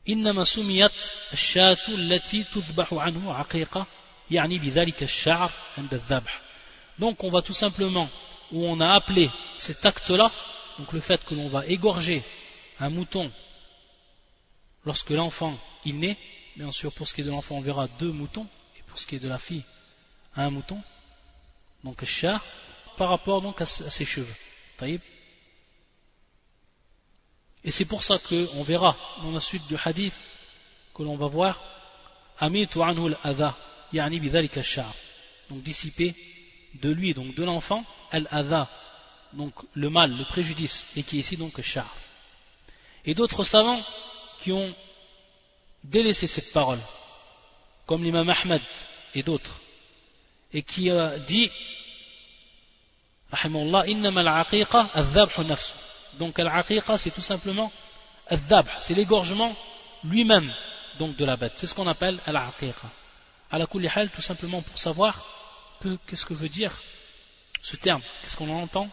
[0.10, 0.92] إنما سميت
[1.34, 3.86] الشاة التي تذبح عنه عقيقة
[4.32, 6.42] يعني بذلك الشعر عند الذبح
[7.00, 8.10] donc on va tout simplement
[8.52, 10.31] où on a appelé cet acte là
[10.79, 12.23] donc le fait que l'on va égorger
[12.79, 13.31] un mouton
[14.85, 16.17] lorsque l'enfant il naît,
[16.57, 18.47] bien sûr pour ce qui est de l'enfant on verra deux moutons,
[18.79, 19.65] et pour ce qui est de la fille
[20.35, 20.83] un mouton,
[21.83, 22.43] donc chat,
[22.97, 24.35] par rapport donc à, ses cheveux.
[27.65, 30.15] Et c'est pour ça qu'on verra dans la suite du hadith
[30.95, 31.63] que l'on va voir
[32.39, 34.61] Amitu anhu bidhalika
[35.49, 36.15] donc dissiper
[36.75, 38.69] de lui, donc de l'enfant, al-adha,
[39.33, 41.95] donc le mal, le préjudice, et qui est ici donc char.
[43.05, 43.83] Et d'autres savants
[44.43, 44.75] qui ont
[45.85, 46.81] délaissé cette parole,
[47.87, 48.63] comme l'imam Ahmed
[49.15, 49.61] et d'autres,
[50.53, 51.51] et qui a dit
[56.19, 57.73] donc al-aqiqa c'est tout simplement
[58.81, 59.55] c'est l'égorgement
[60.05, 60.53] lui-même
[60.99, 62.89] donc de la bête, c'est ce qu'on appelle al-aqiqa.
[63.51, 65.25] À la hal, tout simplement pour savoir
[66.07, 66.73] qu'est-ce que veut dire
[67.63, 68.89] ce terme, qu'est-ce qu'on entend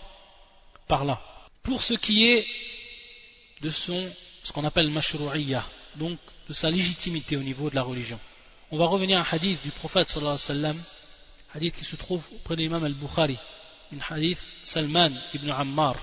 [0.87, 1.19] par là.
[1.63, 2.45] Pour ce qui est
[3.61, 4.11] de son,
[4.43, 5.65] ce qu'on appelle mashru'iyya,
[5.95, 8.19] donc de sa légitimité au niveau de la religion.
[8.71, 10.83] On va revenir à un hadith du prophète sallallahu alayhi wa sallam,
[11.53, 13.37] hadith qui se trouve auprès de l'imam al-Bukhari,
[13.93, 15.95] un hadith Salman ibn Ammar,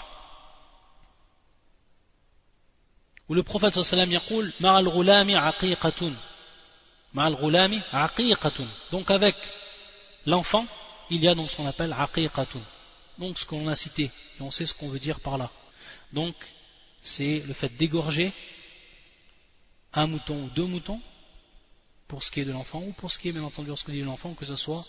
[3.29, 6.14] où le prophète sallallahu alayhi wa sallam dit ma'al ghulami aqiqatun
[7.14, 9.37] ma'al ghulami aqiqatun donc avec
[10.27, 10.66] l'enfant
[11.11, 12.61] il y a donc ce qu'on appelle aqiqatun
[13.21, 15.51] donc ce qu'on a cité, et on sait ce qu'on veut dire par là.
[16.13, 16.35] Donc,
[17.03, 18.33] c'est le fait d'égorger
[19.93, 21.01] un mouton ou deux moutons,
[22.09, 24.03] pour ce qui est de l'enfant, ou pour ce qui est bien entendu lorsqu'on dit
[24.03, 24.85] l'enfant, que ce soit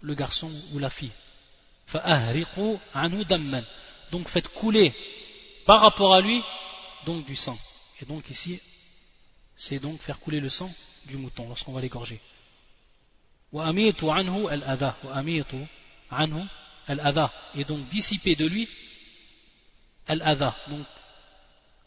[0.00, 1.12] le garçon ou la fille.
[4.10, 4.94] Donc faites couler
[5.66, 6.42] par rapport à lui
[7.04, 7.58] donc du sang.
[8.00, 8.60] Et donc ici,
[9.56, 10.70] c'est donc faire couler le sang
[11.06, 12.20] du mouton lorsqu'on va l'égorger
[16.86, 18.68] al-adha, et donc dissiper de lui
[20.06, 20.86] al-adha, donc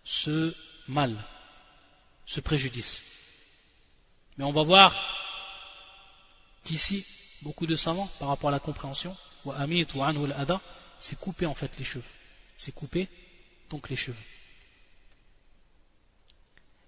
[0.04, 0.56] ce
[0.88, 1.16] mal,
[2.26, 3.04] ce préjudice.
[4.38, 4.96] Mais on va voir
[6.64, 7.06] qu'ici,
[7.42, 9.16] beaucoup de savants, par rapport à la compréhension,
[11.00, 12.04] c'est couper en fait les cheveux.
[12.58, 13.08] C'est couper
[13.70, 14.18] donc les cheveux.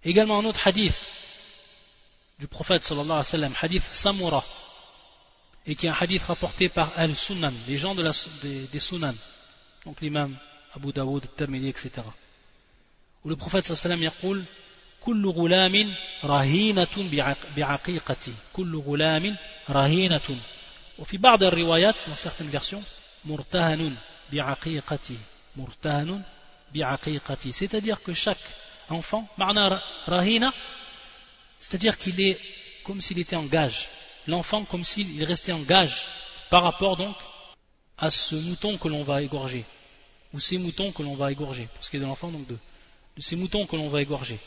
[0.04, 0.96] Également un autre hadith
[2.40, 4.46] du prophète sallallahu hadith Samura,
[5.69, 9.15] et qui est un hadith rapporté par Al-Sunan, les gens de la, des, des Sunan,
[9.85, 10.37] donc l'imam
[10.75, 11.91] Abu Daoud, Tirmidhi, etc.
[13.25, 14.45] Où le prophète sallallahu alayhi wa sallam
[15.05, 16.97] كل غلام رهينة
[17.57, 19.37] بعقيقتي كل غلام
[19.71, 20.29] رهينة
[20.99, 22.85] وفي بعض الروايات dans certaines versions
[23.25, 23.95] مرتهن
[24.33, 25.19] بعقيقتي
[25.57, 26.23] مرتهن
[26.75, 28.47] بعقيقتي c'est-à-dire que chaque
[28.91, 30.53] enfant معنى رهينة
[31.61, 32.39] c'est-à-dire qu'il est
[32.85, 33.89] comme s'il était en gage
[34.30, 36.02] l'enfant comme s'il restait en gage
[36.50, 37.16] par rapport donc
[37.98, 39.66] à ce mouton que l'on va égorger,
[40.34, 42.58] ou ces moutons que l'on va égorger, pour ce qui est de l'enfant, donc de,
[43.18, 44.40] ces moutons que l'on va égorger.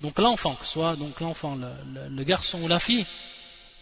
[0.00, 3.04] Donc l'enfant, que ce soit donc l'enfant, le, garçon ou la fille,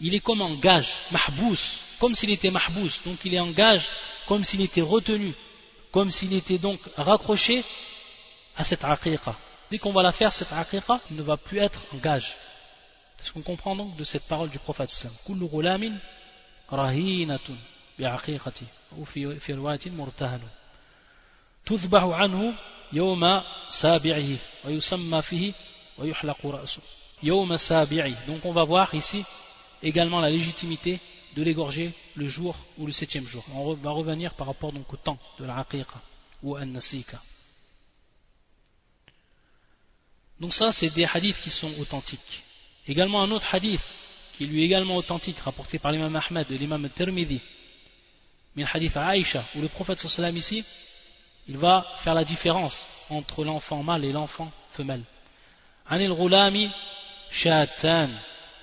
[0.01, 1.59] il est comme en gage, mahbous,
[1.99, 3.89] comme s'il était mahbous, donc il est en gage,
[4.27, 5.33] comme s'il était retenu,
[5.91, 7.63] comme s'il était donc raccroché
[8.57, 9.35] à cette aqiqa.
[9.71, 12.35] Dès qu'on va la faire, cette aqiqa, ne va plus être en gage.
[13.21, 15.15] Ce qu'on comprend donc de cette parole du prophète sallam?
[15.25, 15.95] Kullu ghulamin
[16.69, 17.57] rahinatun
[17.97, 18.65] bi'aqiqati
[18.97, 20.45] ou fi riwayatin murtahanu.
[21.65, 22.53] Tuzbahu anhu
[22.91, 25.53] yawma sabi'ihi wa yusamma fihi
[25.97, 26.81] wa yuhlaqu ra'su.
[27.21, 28.15] Yawma sabi'i.
[28.27, 29.23] Donc on va voir ici
[29.83, 30.99] également la légitimité
[31.35, 33.43] de l'égorger le jour ou le septième jour.
[33.53, 36.01] On va revenir par rapport donc au temps de la aqiqa
[36.41, 37.21] ou an-nasika.
[40.39, 42.43] Donc ça, c'est des hadiths qui sont authentiques.
[42.89, 43.81] Également un autre hadith
[44.33, 47.39] qui lui est également authentique, rapporté par l'imam Ahmed de l'imam Tirmidhi,
[48.55, 50.65] mais le hadith à Aïcha, où le prophète sallam ici,
[51.47, 55.03] il va faire la différence entre l'enfant mâle et l'enfant femelle.
[55.87, 56.71] Anil roulami
[57.29, 58.09] shatan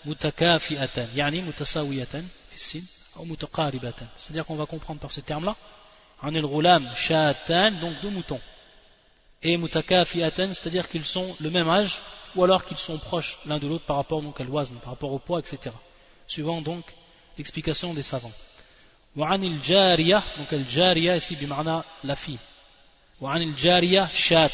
[0.05, 2.83] mutakafiatan, yani mutasawiyatan, fissin,
[3.17, 4.07] ou mutaqaribatan.
[4.17, 5.55] C'est-à-dire qu'on va comprendre par ce terme-là,
[6.21, 8.41] Anil roulam shatan, donc deux moutons
[9.44, 12.00] et mutakafiatan c'est-à-dire qu'ils sont le même âge
[12.36, 15.12] ou alors qu'ils sont proches l'un de l'autre par rapport donc à l'oisne, par rapport
[15.12, 15.76] au poids etc
[16.28, 16.86] suivant donc
[17.38, 18.34] l'explication des savants
[19.16, 22.40] وعن الجارية donc الجارية ici بمعنى la fille
[23.22, 24.52] وعن الجارية شات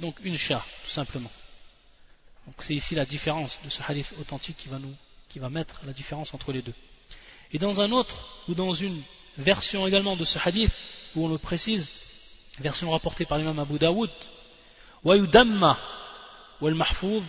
[0.00, 1.30] donc une chat tout simplement
[2.46, 4.94] donc c'est ici la différence de ce hadith authentique qui va nous
[5.30, 6.74] qui va mettre la différence entre les deux
[7.54, 8.16] et dans un autre,
[8.48, 9.00] ou dans une
[9.38, 10.72] version également de ce hadith,
[11.14, 11.88] où on le précise,
[12.59, 14.09] version rapportée par l'imam Abu Daoud,
[15.03, 15.77] Wayudamma,
[16.61, 17.23] wal mahfouz,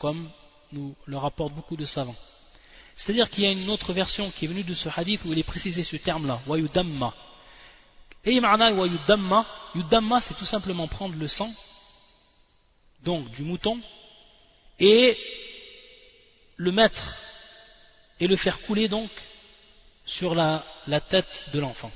[0.00, 0.28] comme
[0.72, 2.16] nous le rapportent beaucoup de savants.
[2.96, 5.38] C'est-à-dire qu'il y a une autre version qui est venue de ce hadith où il
[5.38, 7.12] est précisé ce terme-là, wayudamma.
[8.24, 11.50] Et ma'na wayudamma, yudamma c'est tout simplement prendre le sang,
[13.02, 13.80] donc du mouton,
[14.78, 15.18] et
[16.56, 17.16] le mettre
[18.20, 19.10] et le faire couler donc
[20.06, 20.64] sur la,
[21.08, 21.90] tête de l'enfant.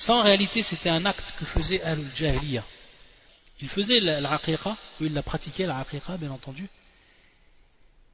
[0.00, 2.64] Ça en réalité c'était un acte que faisait Al-Jahiliya.
[3.60, 6.68] Il faisait l'aqiqa, ou il la pratiquait l'aqiqa bien entendu.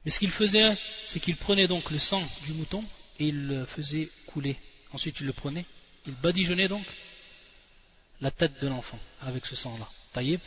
[0.03, 2.83] Mais ce qu'il faisait, c'est qu'il prenait donc le sang du mouton
[3.19, 4.57] et il le faisait couler.
[4.91, 5.65] Ensuite il le prenait,
[6.05, 6.85] il badigeonnait donc
[8.19, 9.87] la tête de l'enfant avec ce sang-là.
[10.11, 10.41] Taïb.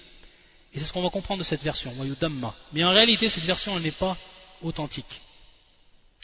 [0.75, 1.93] Et c'est ce qu'on va comprendre de cette version,
[2.73, 4.17] Mais en réalité cette version n'est pas
[4.63, 5.21] authentique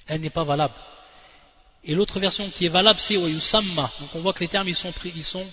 [0.07, 0.75] elle n'est pas valable.
[1.87, 3.93] Et l'autre version qui est valable, c'est Yusamma.
[4.01, 5.47] Donc on voit que les termes ils sont, ils sont,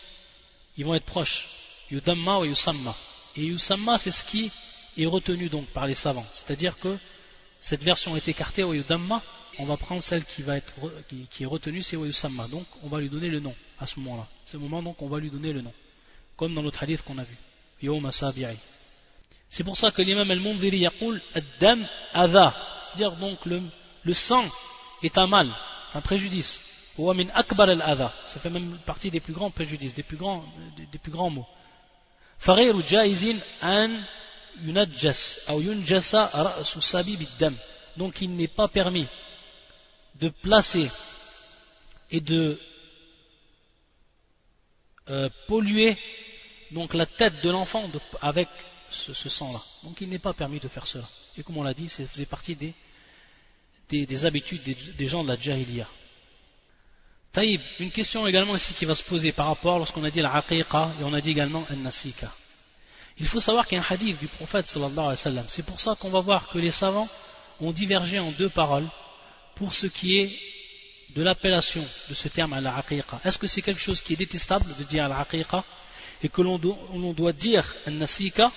[0.78, 1.48] ils vont être proches.
[1.91, 2.96] Yudamma ou Yusamma.
[3.36, 4.52] Et Yusamma, c'est ce qui
[4.98, 6.26] est retenu donc par les savants.
[6.34, 6.98] C'est-à-dire que
[7.62, 8.74] cette version est écartée au
[9.60, 10.74] on va prendre celle qui, va être,
[11.30, 12.48] qui, est retenue, c'est Yusamma.
[12.48, 14.28] Donc on va lui donner le nom à ce moment-là.
[14.52, 15.74] Le moment donc on va lui donner le nom.
[16.36, 17.38] Comme dans notre hadith qu'on a vu.
[17.84, 18.10] Yawma
[19.50, 22.56] C'est pour ça que l'imam al-Mundhiri yaqul ad-dam adha.
[22.82, 23.62] C'est-à-dire donc le
[24.06, 24.43] le sang
[25.02, 25.50] est un mal,
[25.93, 26.62] un préjudice.
[26.95, 30.43] Ça fait même partie des plus grands préjudices, des plus grands,
[30.91, 31.47] des plus grands mots.
[37.97, 39.08] Donc il n'est pas permis
[40.19, 40.89] de placer
[42.12, 42.60] et de
[45.10, 45.97] euh, polluer
[46.71, 47.89] donc la tête de l'enfant
[48.21, 48.49] avec
[48.91, 49.62] ce, ce sang-là.
[49.84, 51.08] Donc il n'est pas permis de faire cela.
[51.38, 52.73] Et comme on l'a dit, ça faisait partie des
[53.89, 54.62] des, habitudes
[54.98, 55.88] des, gens de la Jahiliya.
[57.32, 60.43] Taïb, une question également ici qui va se poser par rapport lorsqu'on a dit la
[60.50, 60.63] et
[61.02, 62.32] on a dit également al nasika.
[63.17, 65.46] Il faut savoir qu'il y a un hadith du prophète sallallahu alayhi wa sallam.
[65.48, 67.08] C'est pour ça qu'on va voir que les savants
[67.60, 68.88] ont divergé en deux paroles
[69.56, 70.39] pour ce qui est
[71.15, 73.22] de l'appellation de ce terme al aqiqa.
[73.24, 75.63] Est-ce que c'est quelque chose qui est détestable de dire al aqiqa
[76.22, 78.52] et que l'on doit, dire al nasika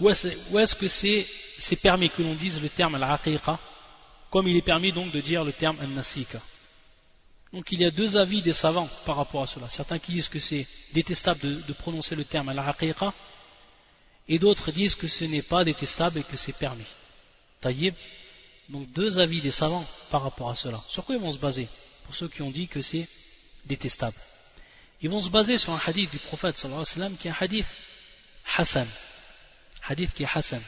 [0.00, 3.58] ou est-ce que c'est permis que l'on dise le terme al aqiqa
[4.30, 6.40] comme il est permis donc de dire le terme an-nasika.
[7.52, 9.68] Donc il y a deux avis des savants par rapport à cela.
[9.68, 13.14] Certains qui disent que c'est détestable de, prononcer le terme al-haqiqa
[14.28, 16.86] et d'autres disent que ce n'est pas détestable et que c'est permis.
[17.60, 17.94] Taïb.
[18.68, 20.82] Donc deux avis des savants par rapport à cela.
[20.88, 21.68] Sur quoi ils vont se baser?
[22.04, 23.08] Pour ceux qui ont dit que c'est
[23.64, 24.16] détestable.
[25.00, 27.30] Ils vont se baser sur un hadith du prophète sallallahu alayhi wa sallam qui est
[27.30, 27.66] un hadith
[28.56, 28.88] Hassan.
[29.88, 30.62] Hadith qui est Hassan.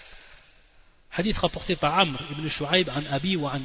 [1.19, 3.63] Hadith rapporté par Amr ibn Shu'aib an Abi wa an.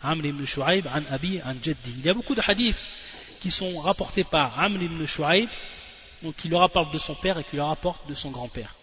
[0.00, 1.56] Amr ibn Shu'aib an Abi an.
[1.86, 2.78] Il y a beaucoup de hadiths
[3.40, 5.48] qui sont rapportés par Amr ibn Shu'aib,
[6.36, 8.76] qui le rapporte de son père et qui le rapporte de son grand-père.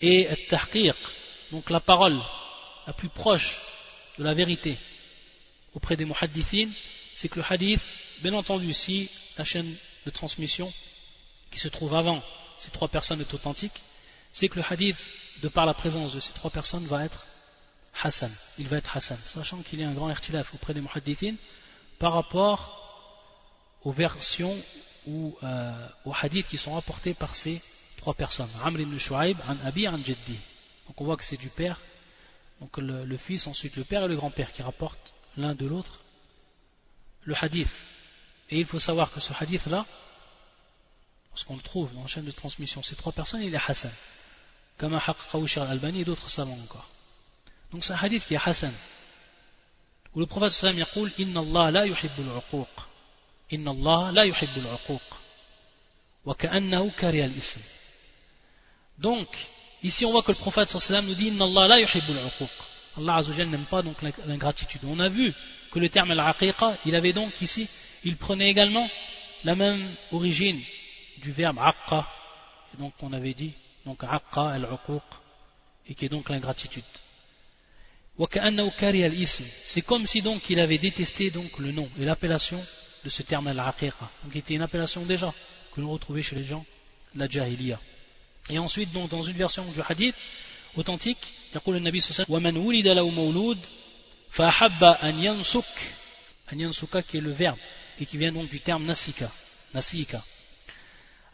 [0.00, 0.94] Et Tahqiq,
[1.50, 2.22] donc la parole
[2.86, 3.58] la plus proche
[4.18, 4.78] de la vérité
[5.74, 6.72] auprès des muhaddithines,
[7.16, 7.82] c'est que le hadith,
[8.22, 9.76] bien entendu, si la chaîne
[10.06, 10.72] de transmission
[11.50, 12.22] qui se trouve avant
[12.58, 13.82] ces trois personnes est authentique,
[14.32, 14.96] c'est que le hadith,
[15.42, 17.26] de par la présence de ces trois personnes, va être
[18.02, 18.32] Hassan.
[18.58, 21.34] Il va être Hassan, sachant qu'il y a un grand irtilaf auprès des muhaddithin
[21.98, 22.78] par rapport
[23.84, 24.56] aux versions
[25.06, 27.60] ou euh, aux hadiths qui sont rapportés par ces
[27.98, 28.50] trois personnes.
[28.62, 29.98] Amr ibn Shu'aib, an Abi, an.
[29.98, 31.80] Donc on voit que c'est du père,
[32.60, 36.00] donc le, fils, ensuite le père et le grand-père qui rapportent l'un de l'autre
[37.24, 37.70] le hadith.
[38.50, 39.86] Et il faut savoir que ce hadith-là,
[41.30, 43.92] lorsqu'on le trouve dans la chaîne de transmission, ces trois personnes, il est Hassan.
[44.78, 45.00] Comme un
[45.56, 46.88] al-Albani et d'autres savants encore.
[47.72, 48.74] Donc c'est un hadith qui est Hassan,
[50.14, 52.68] où le prophète sallam yaqul Inna Allah la yuhibbul uquq.
[53.50, 55.02] Inna Allah la yuhibbul uquq.
[56.24, 57.60] Wa ka'annahu kari al-ism.
[58.98, 59.28] Donc,
[59.82, 62.50] ici on voit que le prophète sallam nous dit Inna Allah la yuhibbul uquq.
[62.98, 64.82] Allah Azzawajal n'aime pas donc l'ingratitude.
[64.84, 65.32] On a vu
[65.70, 67.68] que le terme al-aqiqa, il avait donc ici,
[68.04, 68.88] il prenait également
[69.44, 70.60] la même origine
[71.22, 72.06] du verbe aqqa,
[72.78, 73.52] donc on avait dit,
[73.85, 75.03] donc aqqa al-uquq,
[75.87, 76.83] et qui est donc l'ingratitude.
[79.65, 82.63] C'est comme si donc il avait détesté donc le nom et l'appellation
[83.03, 84.09] de ce terme al-aqiqa.
[84.23, 85.33] Donc était une appellation déjà
[85.73, 86.65] que l'on retrouvait chez les gens
[87.13, 87.79] de la jahiliya.
[88.49, 90.15] Et ensuite donc dans une version du hadith
[90.75, 93.59] authentique, يقول النبي صلى الله عليه وسلم ومن ولد له مولود
[94.31, 95.93] فأحب أن ينسك
[96.53, 97.57] أن ينسك qui est le verbe
[97.99, 99.31] et qui vient donc du terme nasika
[99.73, 100.21] nasika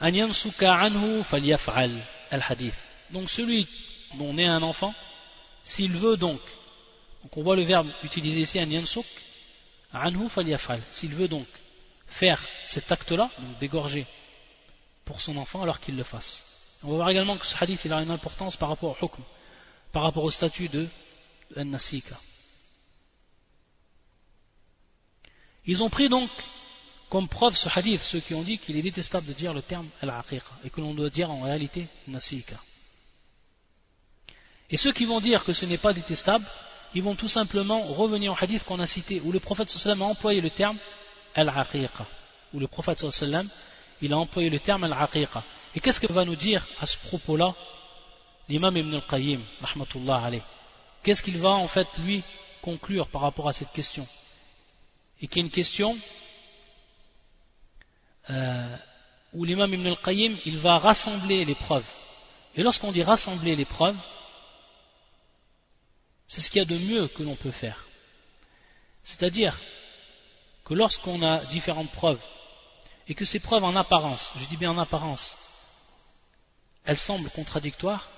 [0.01, 1.99] أن ينسك عنه فليفعل
[2.30, 2.74] al-hadith.
[3.10, 3.66] Donc celui
[4.14, 4.94] dont naît un enfant,
[5.64, 6.40] s'il veut donc,
[7.22, 9.06] donc on voit le verbe utilisé ici, an yansuk,
[9.92, 11.46] anhu falyafal, s'il veut donc
[12.06, 14.06] faire cet acte-là, donc dégorger
[15.04, 16.44] pour son enfant alors qu'il le fasse.
[16.82, 19.22] On va voir également que ce hadith il a une importance par rapport au hukm,
[19.92, 20.88] par rapport au statut de
[21.56, 22.18] al-nasika.
[25.66, 26.30] Ils ont pris donc
[27.10, 29.88] comme preuve ce hadith ceux qui ont dit qu'il est détestable de dire le terme
[30.02, 32.58] al-aqiqa et que l'on doit dire en réalité nasika.
[34.70, 36.46] Et ceux qui vont dire que ce n'est pas détestable,
[36.94, 40.06] ils vont tout simplement revenir au hadith qu'on a cité où le prophète sallam a
[40.06, 40.76] employé le terme
[41.34, 42.06] al-aqiqa.
[42.52, 43.04] Où le prophète
[44.00, 45.42] il a employé le terme al-aqiqa.
[45.74, 47.54] Et qu'est-ce que va nous dire à ce propos-là
[48.48, 50.30] l'imam Ibn al-Qayyim, rahmatullah
[51.02, 52.22] Qu'est-ce qu'il va en fait lui
[52.62, 54.06] conclure par rapport à cette question?
[55.20, 55.96] Et qui est une question
[58.30, 58.76] euh,
[59.32, 61.86] où l'imam Ibn al-Qayyim il va rassembler les preuves.
[62.54, 63.96] Et lorsqu'on dit rassembler les preuves,
[66.26, 67.86] c'est ce qu'il y a de mieux que l'on peut faire.
[69.04, 69.58] C'est-à-dire
[70.64, 72.20] que lorsqu'on a différentes preuves,
[73.08, 75.34] et que ces preuves en apparence, je dis bien en apparence,
[76.84, 78.10] elles semblent contradictoires,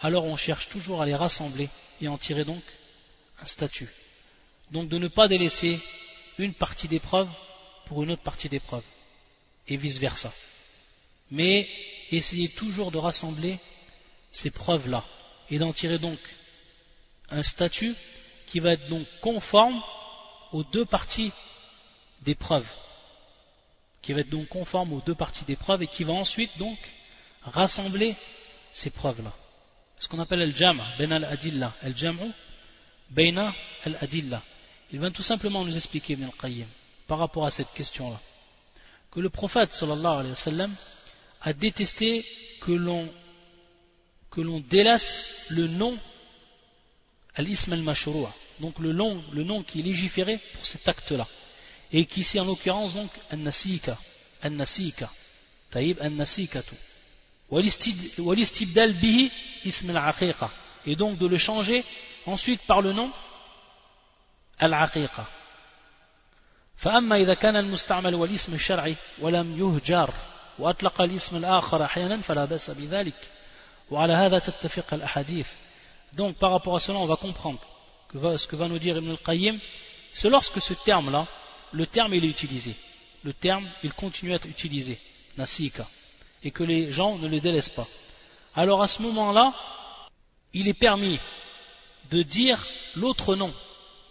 [0.00, 1.70] alors on cherche toujours à les rassembler
[2.00, 2.62] et en tirer donc
[3.40, 3.88] un statut.
[4.72, 5.80] Donc de ne pas délaisser
[6.38, 7.28] une partie des preuves
[7.90, 8.84] pour une autre partie des preuves,
[9.66, 10.32] et vice-versa.
[11.32, 11.68] Mais
[12.12, 13.58] essayer toujours de rassembler
[14.30, 15.04] ces preuves-là,
[15.50, 16.20] et d'en tirer donc
[17.30, 17.96] un statut
[18.46, 19.82] qui va être donc conforme
[20.52, 21.32] aux deux parties
[22.22, 22.68] des preuves,
[24.02, 26.78] qui va être donc conforme aux deux parties des preuves, et qui va ensuite donc
[27.42, 28.14] rassembler
[28.72, 29.32] ces preuves-là.
[29.98, 32.30] Ce qu'on appelle le jam ben al-adilla, el jam'u
[33.10, 33.52] baina
[33.84, 34.44] al-adilla.
[34.92, 36.68] Il vient tout simplement nous expliquer, Ibn al-Qayyim,
[37.10, 38.20] par rapport à cette question-là,
[39.10, 40.68] que le prophète sallallahu alayhi wa
[41.42, 42.24] a détesté
[42.60, 43.12] que l'on
[44.30, 45.98] que le nom
[47.34, 51.26] al-ism al-mashru'a, donc le nom, le nom qui est légiféré pour cet acte-là,
[51.90, 53.98] et qui ici en l'occurrence donc an-nasika,
[54.44, 55.10] an-nasika,
[55.72, 56.76] taïb an-nasikatu.
[57.50, 59.32] Bihi
[59.64, 60.14] ism al
[60.86, 61.84] et donc de le changer
[62.24, 63.10] ensuite par le nom
[64.60, 65.39] al-aqiqa
[66.79, 70.13] فأما إذا كان المستعمل والاسم الشرعي ولم يهجر
[70.59, 73.15] وأطلق الاسم الآخر أحيانا فلا بأس بذلك
[73.91, 75.47] وعلى هذا تتفق الأحاديث
[76.13, 77.59] donc par rapport à cela on va comprendre
[78.09, 79.59] que va, ce que va nous dire Ibn al-Qayyim
[80.11, 81.27] c'est lorsque ce terme là
[81.73, 82.75] le terme il est utilisé
[83.23, 84.97] le terme il continue à être utilisé
[85.37, 85.85] nasika
[86.45, 87.87] et que les gens ne le délaissent pas.
[88.55, 89.51] Alors à ce moment-là,
[90.53, 91.19] il est permis
[92.11, 92.63] de dire
[92.95, 93.51] l'autre nom,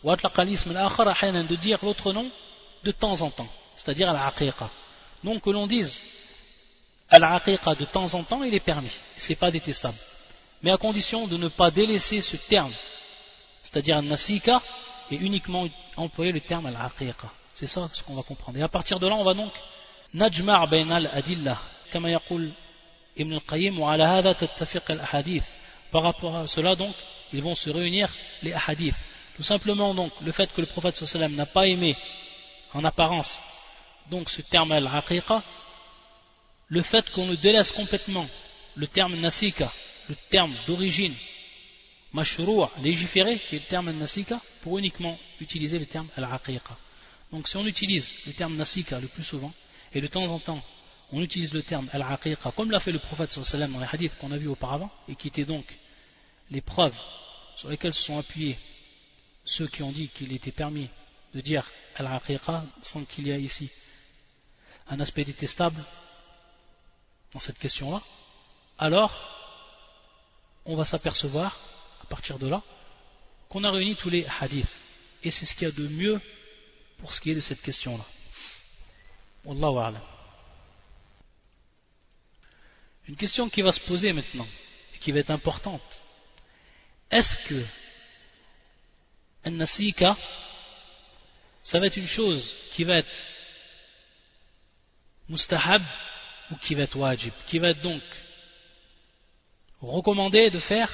[0.02, 2.28] de dire l'autre nom
[2.83, 4.69] de temps en temps, c'est-à-dire al-aqiqa.
[5.23, 6.01] Donc que l'on dise
[7.09, 9.97] al-aqiqa de temps en temps, il est permis, ce n'est pas détestable.
[10.61, 12.73] Mais à condition de ne pas délaisser ce terme,
[13.63, 14.61] c'est-à-dire al-nasika,
[15.11, 17.31] et uniquement employer le terme à la aqiqa.
[17.55, 18.57] C'est ça ce qu'on va comprendre.
[18.57, 19.51] Et à partir de là, on va donc
[20.13, 21.59] najma' bayn al-adillah,
[21.91, 22.53] kama yaqul
[23.17, 25.43] Ibn al-Qayyim, wa ala hadha tattafiq al-ahadith.
[25.91, 26.93] Par rapport à cela, donc,
[27.33, 28.95] ils vont se réunir les hadiths.
[29.35, 31.97] Tout simplement, donc, le fait que le prophète n'a pas aimé
[32.73, 33.39] en apparence.
[34.09, 35.43] Donc ce terme al-aqiqa
[36.69, 38.27] le fait qu'on le délaisse complètement
[38.75, 39.71] le terme nasika
[40.07, 41.15] le terme d'origine
[42.13, 46.77] mashroua légiféré qui est le terme nasika pour uniquement utiliser le terme al-aqiqa
[47.31, 49.53] donc si on utilise le terme nasika le plus souvent
[49.93, 50.63] et de temps en temps
[51.11, 54.31] on utilise le terme al-aqiqa comme l'a fait le prophète sallam dans les hadiths qu'on
[54.31, 55.65] a vus auparavant et qui étaient donc
[56.51, 56.97] les preuves
[57.57, 58.57] sur lesquelles se sont appuyés
[59.43, 60.89] ceux qui ont dit qu'il était permis
[61.33, 63.71] de dire al-aqiqa sans qu'il y ait ici
[64.87, 65.83] un aspect détestable
[67.33, 68.01] dans cette question-là
[68.77, 69.39] alors
[70.65, 71.59] on va s'apercevoir,
[72.01, 72.61] à partir de là,
[73.49, 74.67] qu'on a réuni tous les hadiths.
[75.23, 76.21] Et c'est ce qu'il y a de mieux
[76.99, 78.05] pour ce qui est de cette question-là.
[79.43, 80.01] Wallahu a'lam.
[83.07, 84.47] Une question qui va se poser maintenant,
[84.93, 86.03] et qui va être importante.
[87.09, 87.65] Est-ce que
[89.45, 90.15] un nasika,
[91.69, 93.15] ça va être une chose qui va être
[95.29, 95.83] mustahab
[96.49, 98.01] ou qui va être wajib, qui va être donc
[99.79, 100.91] recommandé de faire,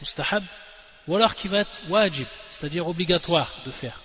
[0.00, 0.44] mustahab,
[1.06, 4.02] ou alors qui va être wajib, c'est-à-dire obligatoire de faire.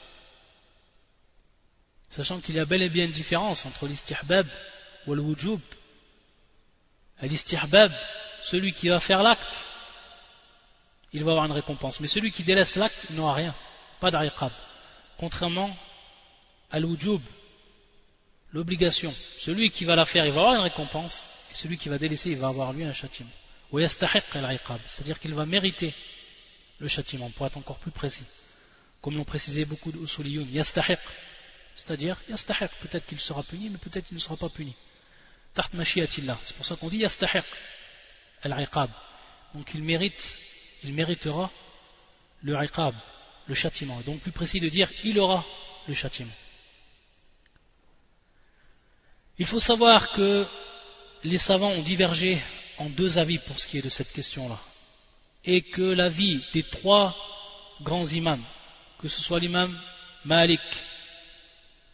[2.09, 4.47] Sachant qu'il y a bel et bien une différence entre l'istihbab
[5.05, 5.59] ou le wujub.
[7.21, 7.91] L'istihbab,
[8.43, 9.67] celui qui va faire l'acte,
[11.11, 11.99] il va avoir une récompense.
[11.99, 13.53] Mais celui qui délaisse l'acte, il n'aura rien.
[13.99, 14.53] Pas d'ariqab.
[15.17, 15.75] Contrairement
[16.73, 17.21] à l'wujub,
[18.51, 19.13] l'obligation.
[19.37, 21.23] Celui qui va la faire, il va avoir une récompense.
[21.51, 23.29] Et celui qui va délaisser, il va avoir lui un châtiment.
[23.71, 25.93] C'est-à-dire qu'il va mériter
[26.79, 28.25] le châtiment, pour être encore plus précis.
[29.01, 30.49] Comme l'ont précisé beaucoup de usuliyoun.
[30.49, 30.99] Yastahiq.
[31.75, 32.71] C'est-à-dire, yastahiq.
[32.81, 34.75] Peut-être qu'il sera puni, mais peut-être qu'il ne sera pas puni.
[35.55, 37.45] C'est pour ça qu'on dit yastahiq
[38.41, 38.89] al-iqab.
[39.53, 40.35] Donc il mérite,
[40.83, 41.51] il méritera
[42.41, 42.95] le iqab,
[43.47, 44.01] le châtiment.
[44.01, 45.45] Donc plus précis de dire il aura
[45.87, 46.33] le châtiment.
[49.39, 50.45] Il faut savoir que
[51.23, 52.41] les savants ont divergé
[52.77, 54.59] en deux avis pour ce qui est de cette question-là.
[55.45, 57.15] Et que l'avis des trois
[57.81, 58.43] grands imams,
[58.99, 59.77] que ce soit l'imam
[60.25, 60.61] Malik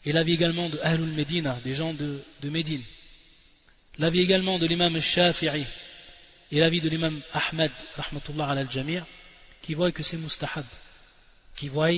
[0.06, 2.84] et l'avis également de Ahlul Medina, des gens de, de Médine,
[3.98, 5.66] l'avis également de l'imam Shafi'i
[6.52, 9.06] et l'avis de l'imam Ahmed rahmatullah al-Jamir
[9.62, 10.66] qui voient que c'est mustahab
[11.56, 11.92] qui voient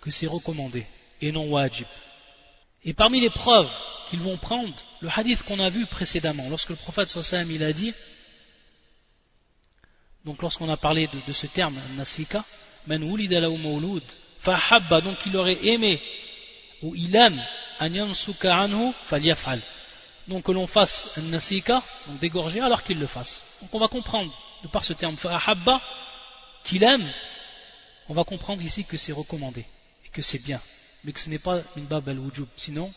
[0.00, 0.84] que c'est recommandé
[1.20, 1.86] et non wajib
[2.84, 3.70] et parmi les preuves
[4.12, 7.72] qu'ils vont prendre le hadith qu'on a vu précédemment lorsque le prophète sallam il a
[7.72, 7.94] dit
[10.26, 12.44] donc lorsqu'on a parlé de, ce terme nasika
[12.86, 13.18] man donc
[15.24, 15.98] il aurait aimé
[16.82, 17.42] ou il aime
[17.80, 19.62] an yansuka anhu falyaf'al
[20.28, 23.42] donc que l'on fasse un nasika, donc dégorger, alors qu'il le fasse.
[23.60, 24.32] Donc on va comprendre,
[24.62, 25.80] de par ce terme fa'ahabba,
[26.64, 27.10] qu'il aime,
[28.08, 29.66] on va comprendre ici que c'est recommandé,
[30.06, 30.60] et que c'est bien,
[31.02, 32.46] mais que ce n'est pas une bab al-wujub.
[32.56, 32.92] Sinon,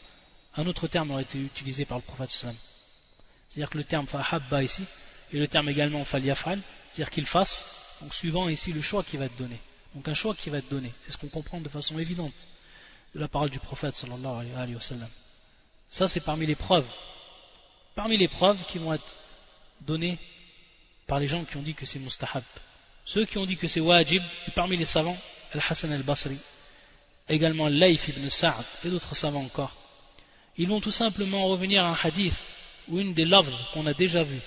[0.57, 2.55] un autre terme aurait été utilisé par le prophète sallam.
[3.49, 4.83] C'est-à-dire que le terme fa'ahabba ici,
[5.31, 6.59] et le terme également falyafal,
[6.91, 7.63] c'est-à-dire qu'il fasse,
[8.01, 9.59] donc suivant ici le choix qui va être donné.
[9.93, 12.33] Donc un choix qui va être donné, c'est ce qu'on comprend de façon évidente
[13.13, 14.81] de la parole du prophète sallallahu alayhi wa.
[15.89, 16.87] Ça c'est parmi les preuves
[17.95, 19.17] parmi les preuves qui vont être
[19.81, 20.19] données
[21.07, 22.43] par les gens qui ont dit que c'est mustahab.
[23.05, 25.17] Ceux qui ont dit que c'est wajib, et parmi les savants,
[25.53, 26.37] Al-Hassan al-Basri,
[27.29, 29.73] également Laif ibn Sa'd et d'autres savants encore,
[30.57, 32.35] ils vont tout simplement revenir à un hadith
[32.87, 34.39] ou une des lèvres qu'on a déjà vu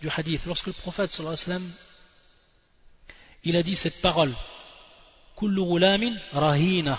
[0.00, 0.44] du hadith.
[0.44, 1.70] Lorsque le prophète sallallahu alayhi wa
[3.44, 4.34] il a dit cette parole,
[5.36, 5.62] Kullu
[6.32, 6.98] rahina.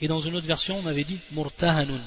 [0.00, 2.00] Et dans une autre version, on avait dit murtahanun.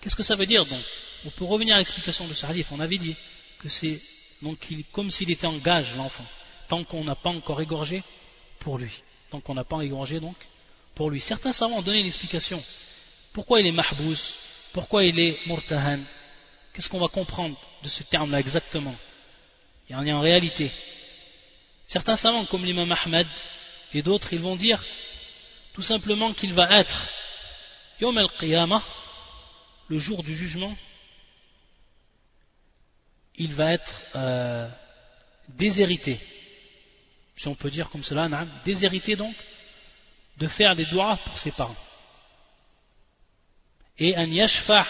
[0.00, 0.84] Qu'est-ce que ça veut dire donc?
[1.24, 2.66] On peut revenir à l'explication de ce hadith.
[2.70, 3.16] On avait dit
[3.58, 4.00] que c'est
[4.42, 4.58] donc
[4.92, 6.26] comme s'il était en gage l'enfant,
[6.68, 8.02] tant qu'on n'a pas encore égorgé
[8.60, 8.92] pour lui.
[9.30, 10.36] Tant qu'on n'a pas égorgé donc
[10.94, 11.20] pour lui.
[11.20, 12.62] Certains savants ont donné une explication.
[13.32, 14.18] Pourquoi il est mahbous?
[14.72, 16.00] Pourquoi il est murtahan?
[16.72, 18.94] Qu'est-ce qu'on va comprendre de ce terme-là exactement?
[19.88, 20.70] Il y en a en réalité.
[21.86, 23.26] Certains savants comme l'imam Ahmed
[23.92, 24.84] et d'autres, ils vont dire
[25.74, 27.08] tout simplement qu'il va être
[28.00, 28.18] Yom
[29.88, 30.76] le jour du jugement,
[33.34, 34.68] il va être euh,
[35.48, 36.20] déshérité,
[37.36, 38.28] si on peut dire comme cela,
[38.64, 39.34] déshérité donc
[40.36, 41.76] de faire des doigts pour ses parents.
[44.00, 44.86] Et un yashfa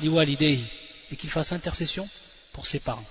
[0.00, 2.08] et qu'il fasse intercession
[2.52, 3.04] pour ses parents.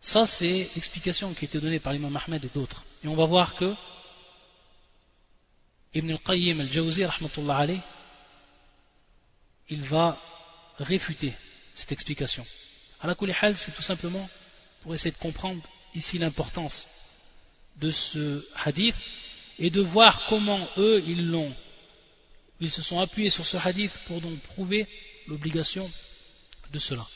[0.00, 2.84] Ça, c'est l'explication qui a été donnée par l'imam Ahmed et d'autres.
[3.02, 3.74] Et on va voir que
[5.94, 7.04] Ibn al-Qayyim al-Jawzi,
[9.70, 10.20] il va
[10.78, 11.34] réfuter
[11.74, 12.44] cette explication.
[13.02, 13.14] La
[13.56, 14.28] c'est tout simplement
[14.82, 15.62] pour essayer de comprendre
[15.94, 16.86] ici l'importance
[17.76, 18.96] de ce hadith
[19.58, 21.54] et de voir comment eux ils l'ont
[22.60, 24.86] ils se sont appuyés sur ce hadith pour donc prouver
[25.26, 25.90] l'obligation
[26.72, 27.06] de cela.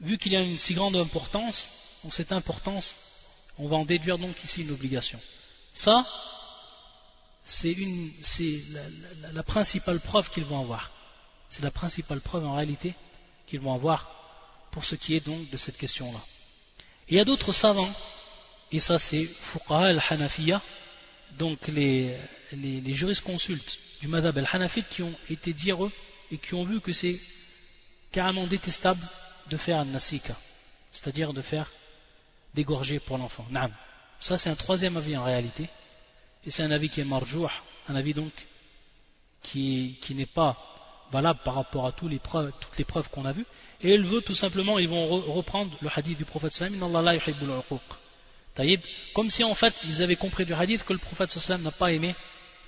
[0.00, 1.70] Vu qu'il y a une si grande importance
[2.02, 2.94] donc cette importance
[3.58, 5.20] on va en déduire donc ici une obligation.
[5.74, 6.06] Ça
[7.44, 7.76] c'est
[9.32, 10.90] la, principale preuve qu'ils vont avoir.
[11.48, 12.94] C'est la principale preuve en réalité
[13.46, 14.10] qu'ils vont avoir
[14.70, 16.20] pour ce qui est donc de cette question-là.
[17.08, 17.92] Il y a d'autres savants,
[18.70, 20.62] et ça c'est Fuqaha al-Hanafiya,
[21.38, 22.16] donc les,
[22.52, 25.92] les, jurisconsultes du Madhab al-Hanafit qui ont été dire eux
[26.30, 27.18] et qui ont vu que c'est
[28.10, 29.00] carrément détestable
[29.50, 30.36] de faire un nasika,
[30.92, 31.70] c'est-à-dire de faire
[32.54, 33.46] dégorger pour l'enfant.
[34.20, 35.68] Ça, c'est un troisième avis en réalité.
[36.44, 37.48] Et c'est un avis qui est marjouh,
[37.88, 38.32] un avis donc
[39.42, 40.56] qui, n'est pas
[41.10, 43.46] valable par rapport à toutes les preuves, toutes les preuves qu'on a vues.
[43.80, 47.18] Et il veut tout simplement, ils vont reprendre le hadith du prophète sallam, Allah
[48.54, 48.80] Taïb,
[49.14, 51.92] comme si en fait ils avaient compris du hadith que le prophète sallam n'a pas
[51.92, 52.14] aimé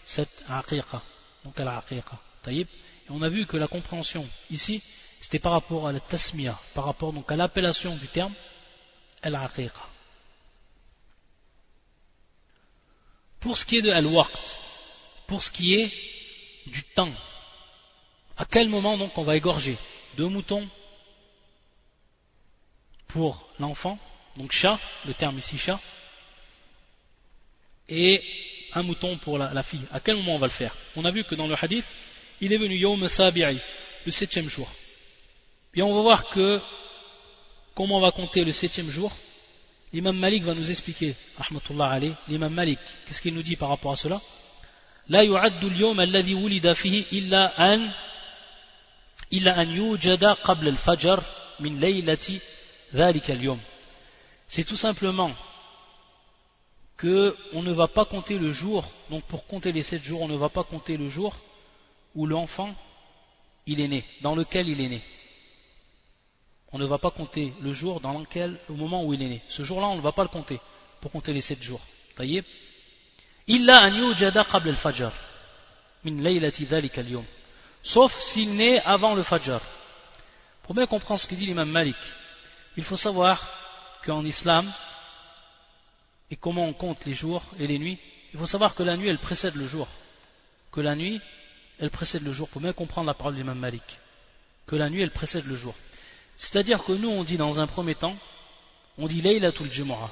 [0.05, 1.03] cette aqiqa,
[1.45, 1.59] donc.
[2.47, 2.67] Et
[3.11, 4.83] on a vu que la compréhension ici,
[5.21, 8.35] c'était par rapport à la tasmiya, par rapport donc à l'appellation du terme
[9.23, 9.89] al-aqiqa.
[13.41, 14.63] Pour ce qui est de al-waqt,
[15.27, 15.93] pour ce qui est
[16.67, 17.13] du temps,
[18.37, 19.79] à quel moment donc on va égorger
[20.17, 20.69] deux moutons
[23.09, 23.99] pour l'enfant,
[24.37, 25.81] donc chat, le terme ici chat,
[27.89, 28.23] et
[28.74, 29.86] un mouton pour la, fille.
[29.92, 31.86] À quel moment on va le faire On a vu que dans le hadith,
[32.42, 33.60] il est venu Yom Sabi'i,
[34.06, 34.70] le septième jour.
[35.74, 36.60] Et on va voir que
[37.76, 39.12] comment on va compter le septième jour.
[39.92, 43.96] L'imam Malik va nous expliquer, rahmatullah l'imam Malik, qu'est-ce qu'il nous dit par rapport à
[43.96, 44.22] cela
[45.10, 47.92] لا يعد اليوم الذي ولد فيه إلا أن
[49.34, 51.24] إلا أن يوجد قبل الفجر
[51.60, 52.40] من ليلة
[52.94, 53.60] ذلك اليوم
[54.48, 55.32] c'est tout simplement
[56.97, 60.29] que on ne va pas compter le jour donc pour compter les sept jours on
[60.29, 61.35] ne va pas compter le jour
[62.15, 62.75] où l'enfant
[63.67, 65.03] il est né dans lequel il est né
[66.75, 69.43] on ne va pas compter le jour dans lequel, au moment où il est né.
[69.49, 70.61] Ce jour-là, on ne va pas le compter
[71.01, 71.81] pour compter les sept jours.
[72.17, 72.45] Taïeb.
[73.47, 75.13] Illa an yujada qabl al-fajr
[76.03, 77.23] min laylati dhalika al
[77.85, 79.61] Sauf s'il naît avant le fajr.
[80.65, 81.97] Pour bien comprendre ce que dit l'imam Malik,
[82.77, 83.41] il faut savoir
[84.05, 84.69] qu'en islam,
[86.31, 87.99] et comment on compte les jours et les nuits,
[88.33, 89.89] il faut savoir que la nuit, elle précède le jour.
[90.73, 91.21] Que la nuit,
[91.79, 94.01] elle précède le jour, pour bien comprendre la parole de l'imam Malik.
[94.67, 95.75] Que la nuit, elle précède le jour.
[96.37, 98.17] C'est-à-dire que nous, on dit dans un premier temps,
[98.99, 100.11] on dit Laylatul Jumu'ah,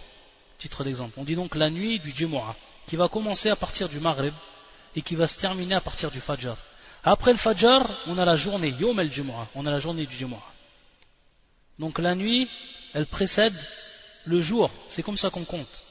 [0.59, 1.15] titre d'exemple.
[1.17, 2.55] On dit donc la nuit du Jumu'ah,
[2.87, 4.35] qui va commencer à partir du Maghrib
[4.95, 6.57] et qui va se terminer à partir du Fajr.
[7.03, 10.15] Après le Fajr, on a la journée, Yom el Jumu'ah, on a la journée du
[10.15, 10.53] Jumu'ah.
[11.79, 12.49] Donc la nuit,
[12.93, 13.55] elle précède
[14.27, 15.83] le jour, c'est comme ça qu'on compte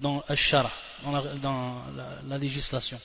[0.00, 0.24] dans
[2.26, 2.98] la législation.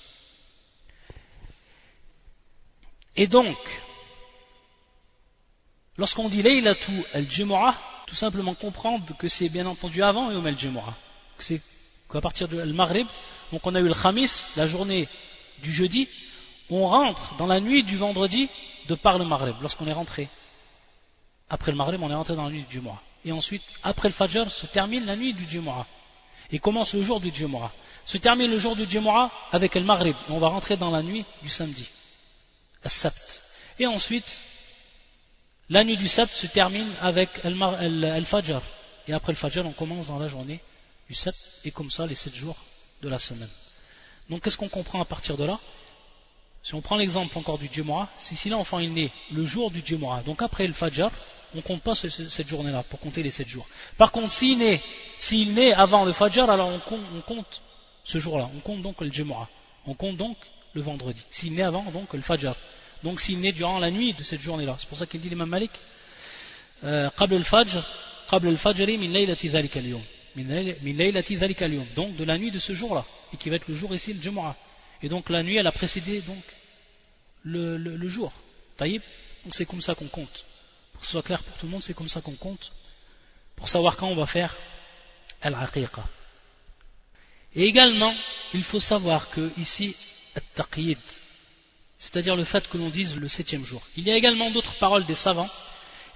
[3.17, 3.57] Et donc,
[5.97, 7.75] Lorsqu'on dit Laylatou al-Jumu'ah,
[8.05, 10.93] tout simplement comprendre que c'est bien entendu avant Yom al-Jumu'ah.
[11.39, 11.61] C'est
[12.11, 13.07] qu'à partir du Maghrib,
[13.51, 15.07] donc on a eu le Khamis, la journée
[15.63, 16.09] du jeudi,
[16.69, 18.49] on rentre dans la nuit du vendredi
[18.89, 20.27] de par le Maghrib, lorsqu'on est rentré.
[21.49, 23.01] Après le Maghrib, on est rentré dans la nuit du Jumu'ah.
[23.23, 25.85] Et ensuite, après le Fajr, se termine la nuit du Jumu'ah.
[26.51, 27.71] Et commence le jour du Jumu'ah.
[28.05, 30.15] Se termine le jour du Jumu'ah avec le Maghrib.
[30.29, 31.87] On va rentrer dans la nuit du samedi.
[32.83, 33.41] Al-Sabt.
[33.79, 34.39] Et ensuite,
[35.69, 38.61] la nuit du Sabt se termine avec Al-Fajr.
[39.07, 40.59] Et après le Fajr, on commence dans la journée
[41.09, 42.57] du Sabt, et comme ça les 7 jours
[43.01, 43.49] de la semaine.
[44.29, 45.59] Donc qu'est-ce qu'on comprend à partir de là?
[46.63, 49.83] Si on prend l'exemple encore du Jumu'ah, si, si l'enfant est né le jour du
[49.85, 51.11] Jumu'ah, donc après le Fajr,
[51.54, 53.66] on ne compte pas cette journée-là pour compter les 7 jours.
[53.98, 54.80] Par contre, s'il naît,
[55.18, 57.60] s'il naît avant le Fajr, alors on compte, on compte
[58.04, 59.48] ce jour-là, on compte donc le Jumu'ah,
[59.86, 60.36] on compte donc
[60.74, 61.20] le vendredi.
[61.30, 62.54] S'il naît avant, donc le Fajr
[63.02, 64.76] donc s'il naît durant la nuit de cette journée-là.
[64.78, 65.72] C'est pour ça qu'il dit l'imam Malik
[67.16, 67.82] قبل الفجر
[68.28, 70.04] قبل الفجر من ليلة ذلك اليوم
[70.36, 73.68] من ليلة ذلك اليوم donc de la nuit de ce jour-là et qui va être
[73.68, 74.56] le jour ici le Jumu'ah
[75.02, 76.42] et donc la nuit elle a précédé donc
[77.42, 78.32] le, le, le jour
[78.78, 79.02] taïb
[79.44, 80.46] donc c'est comme ça qu'on compte
[80.95, 82.71] pour que ce soit clair pour tout le monde c'est comme ça qu'on compte
[83.55, 84.55] pour savoir quand on va faire
[85.41, 86.03] al-aqiqa
[87.53, 88.15] et également
[88.53, 89.95] il faut savoir que ici
[90.35, 90.99] at-taqyid
[91.97, 93.81] c'est-à-dire le fait que l'on dise le septième jour.
[93.95, 95.49] Il y a également d'autres paroles des savants,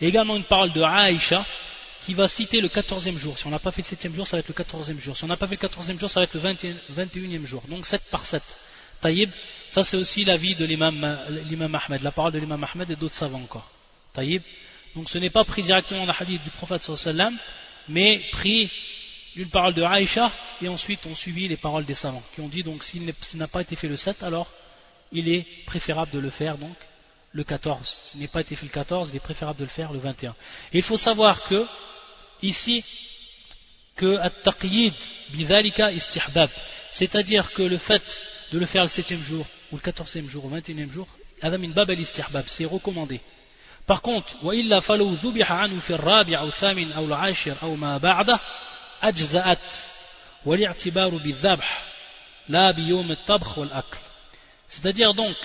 [0.02, 1.46] et également une parole de Aïcha
[2.02, 3.38] qui va citer le quatorzième jour.
[3.38, 5.18] Si on n'a pas fait le septième jour, ça va être le quatorzième jour.
[5.18, 7.46] Si on n'a pas fait le quatorzième jour, ça va être le vingt et unième
[7.46, 7.64] jour.
[7.68, 8.44] Donc sept par sept.
[9.02, 9.30] Taïb,
[9.70, 13.42] ça c'est aussi l'avis de l'imam Ahmed, la parole de l'imam Ahmed et d'autres savants
[13.42, 13.70] encore.
[14.14, 14.42] Taïb.
[14.96, 17.38] Donc ce n'est pas pris directement dans le hadith du prophète sallam,
[17.88, 18.70] mais pris
[19.36, 20.32] d'une parole de Aïcha
[20.62, 23.62] et ensuite on suivi les paroles des savants qui ont dit donc s'il n'a pas
[23.62, 24.52] été fait le 7 alors
[25.12, 26.76] il est préférable de le faire donc
[27.34, 28.02] le 14.
[28.06, 30.32] Ce n'est pas été fait le 14, il est préférable de le faire le 21.
[30.74, 31.66] Et il faut savoir que,
[32.42, 32.84] ici,
[33.96, 34.94] que at-taqyid
[35.34, 36.50] istihbab,
[36.92, 38.02] c'est-à-dire que le fait
[38.52, 41.08] de le faire le 7e jour, ou le 14e jour, ou le 21e jour,
[41.42, 43.22] adamin bab al-istihbab, c'est recommandé.
[43.89, 48.41] Par contre, وإلا فلو ذبح عنه في الرابع أو الثامن أو العاشر أو ما بعده
[49.03, 49.59] أجزأت
[50.47, 51.85] والاعتبار بالذبح
[52.49, 53.99] لا بيوم الطبخ والأكل
[54.69, 55.37] c'est-à-dire donc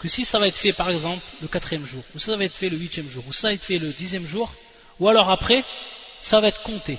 [0.00, 2.56] que si ça va être fait par exemple le quatrième jour, ou ça va être
[2.56, 4.52] fait le huitième jour, ou ça va être fait le dixième jour,
[5.00, 5.64] ou alors après,
[6.20, 6.98] ça va être compté.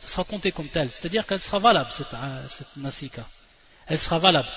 [0.00, 0.90] ça sera compté comme tel.
[0.92, 3.24] C'est-à-dire qu'elle sera valable, cette, euh, cette nasika.
[3.86, 4.48] Elle sera valable.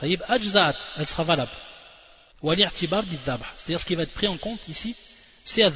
[0.00, 1.52] Taïb ajza'at, elle sera valable.
[2.42, 4.94] C'est-à-dire ce qui va être pris en compte ici,
[5.43, 5.73] c'est al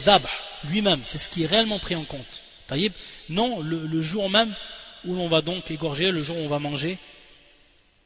[0.65, 2.43] lui-même, c'est ce qui est réellement pris en compte.
[3.29, 4.53] Non le, jour même
[5.05, 6.97] où l'on va donc égorger, le jour où on va manger,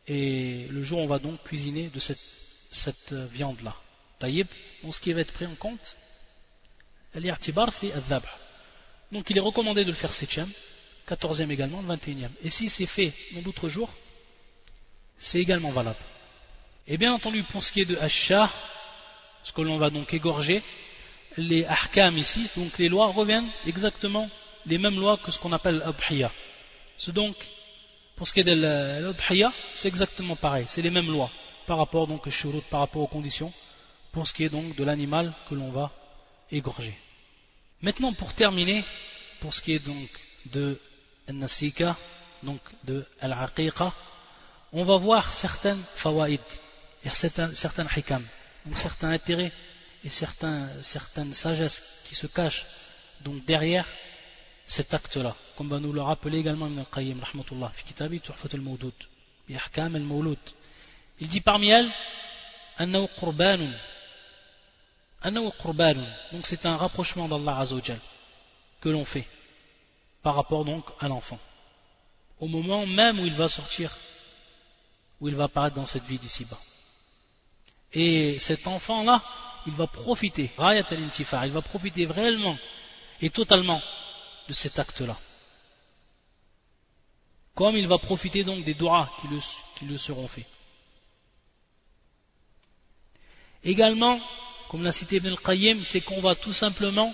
[0.08, 3.76] et le jour où on va donc cuisiner de cette, euh, viande-là.
[4.20, 4.48] Taïb,
[4.84, 5.98] donc ce qui va être pris en compte,
[7.14, 8.22] l'irtibar c'est al
[9.12, 10.40] Donc il est recommandé de le faire 7
[11.08, 12.30] 14e également, le 21e.
[12.44, 13.94] Et si c'est fait dans d'autres jours,
[15.20, 16.00] c'est également valable.
[16.88, 18.52] Et bien entendu, pour ce qui est de Asha,
[19.44, 20.62] ce que l'on va donc égorger,
[21.38, 24.30] les ahkam ici, donc les lois reviennent exactement
[24.66, 26.32] les mêmes lois que ce qu'on appelle l'abhiya.
[26.98, 27.36] C'est donc,
[28.16, 31.32] pour ce qui est de l'abhiya, c'est exactement pareil, c'est les mêmes lois
[31.68, 33.54] par rapport donc au par rapport aux conditions,
[34.12, 35.92] pour ce qui est donc de l'animal que l'on va
[36.50, 36.98] égorger.
[37.82, 38.84] Maintenant, pour terminer,
[39.40, 40.10] pour ce qui est donc
[40.46, 40.80] de
[41.28, 41.96] nasika,
[42.42, 43.94] donc de al-aqiqa,
[44.72, 46.42] on va voir certaines fawaïd,
[47.12, 48.26] certains, certains hikam,
[48.76, 49.52] certains intérêts
[50.04, 52.66] et certaines sagesses qui se cachent
[53.22, 53.88] donc derrière
[54.66, 57.72] cet acte-là, comme va nous le rappeler également Ibn al-Qayyim, rahmatullah.
[61.20, 61.92] Il dit parmi elles,
[62.78, 63.74] annahu qurbanun,
[66.32, 68.00] donc c'est un rapprochement d'Allah Azzawajal
[68.82, 69.26] que l'on fait
[70.22, 71.40] par rapport donc à l'enfant.
[72.40, 73.96] Au moment même où il va sortir,
[75.20, 76.60] où il va apparaître dans cette vie d'ici-bas.
[77.94, 79.24] Et cet enfant-là,
[79.68, 82.58] il va profiter, il va profiter réellement
[83.22, 83.82] et totalement
[84.48, 85.18] de cet acte-là.
[87.54, 90.46] Comme il va profiter donc des doigts qui le, seront faits.
[93.64, 94.22] Également,
[94.70, 97.14] comme l'a cité Ibn al-Qayyim, c'est qu'on va tout simplement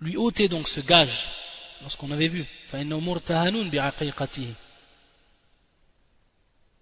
[0.00, 1.26] lui ôter donc ce gage,
[1.80, 2.44] lorsqu'on avait vu,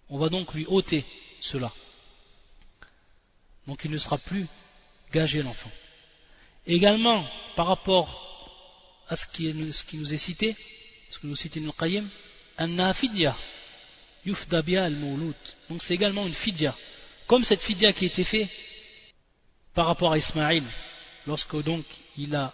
[0.09, 1.05] on va donc lui ôter
[1.41, 1.71] cela.
[3.67, 4.47] Donc il ne sera plus
[5.11, 5.71] gagé l'enfant.
[6.65, 8.27] Également, par rapport
[9.07, 10.55] à ce qui, nous est cité,
[11.09, 12.07] ce que nous cite Ibn Qayyim,
[12.57, 13.35] un fidya,
[14.25, 14.95] yufdabia al
[15.69, 16.75] Donc c'est également une fidya.
[17.27, 18.49] Comme cette fidya qui a été faite
[19.73, 20.63] par rapport à Ismaïl,
[21.25, 21.85] lorsque donc
[22.17, 22.53] il a,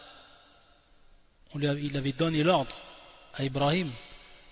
[1.56, 2.76] il avait donné l'ordre
[3.34, 3.92] à Ibrahim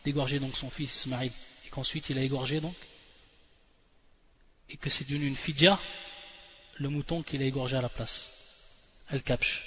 [0.03, 1.31] d'égorger donc son fils Ismaïl,
[1.65, 2.75] et qu'ensuite il a égorgé donc
[4.69, 5.79] et que c'est devenu une fidya,
[6.77, 8.31] le mouton qu'il a égorgé à la place.
[9.09, 9.63] El kapsh.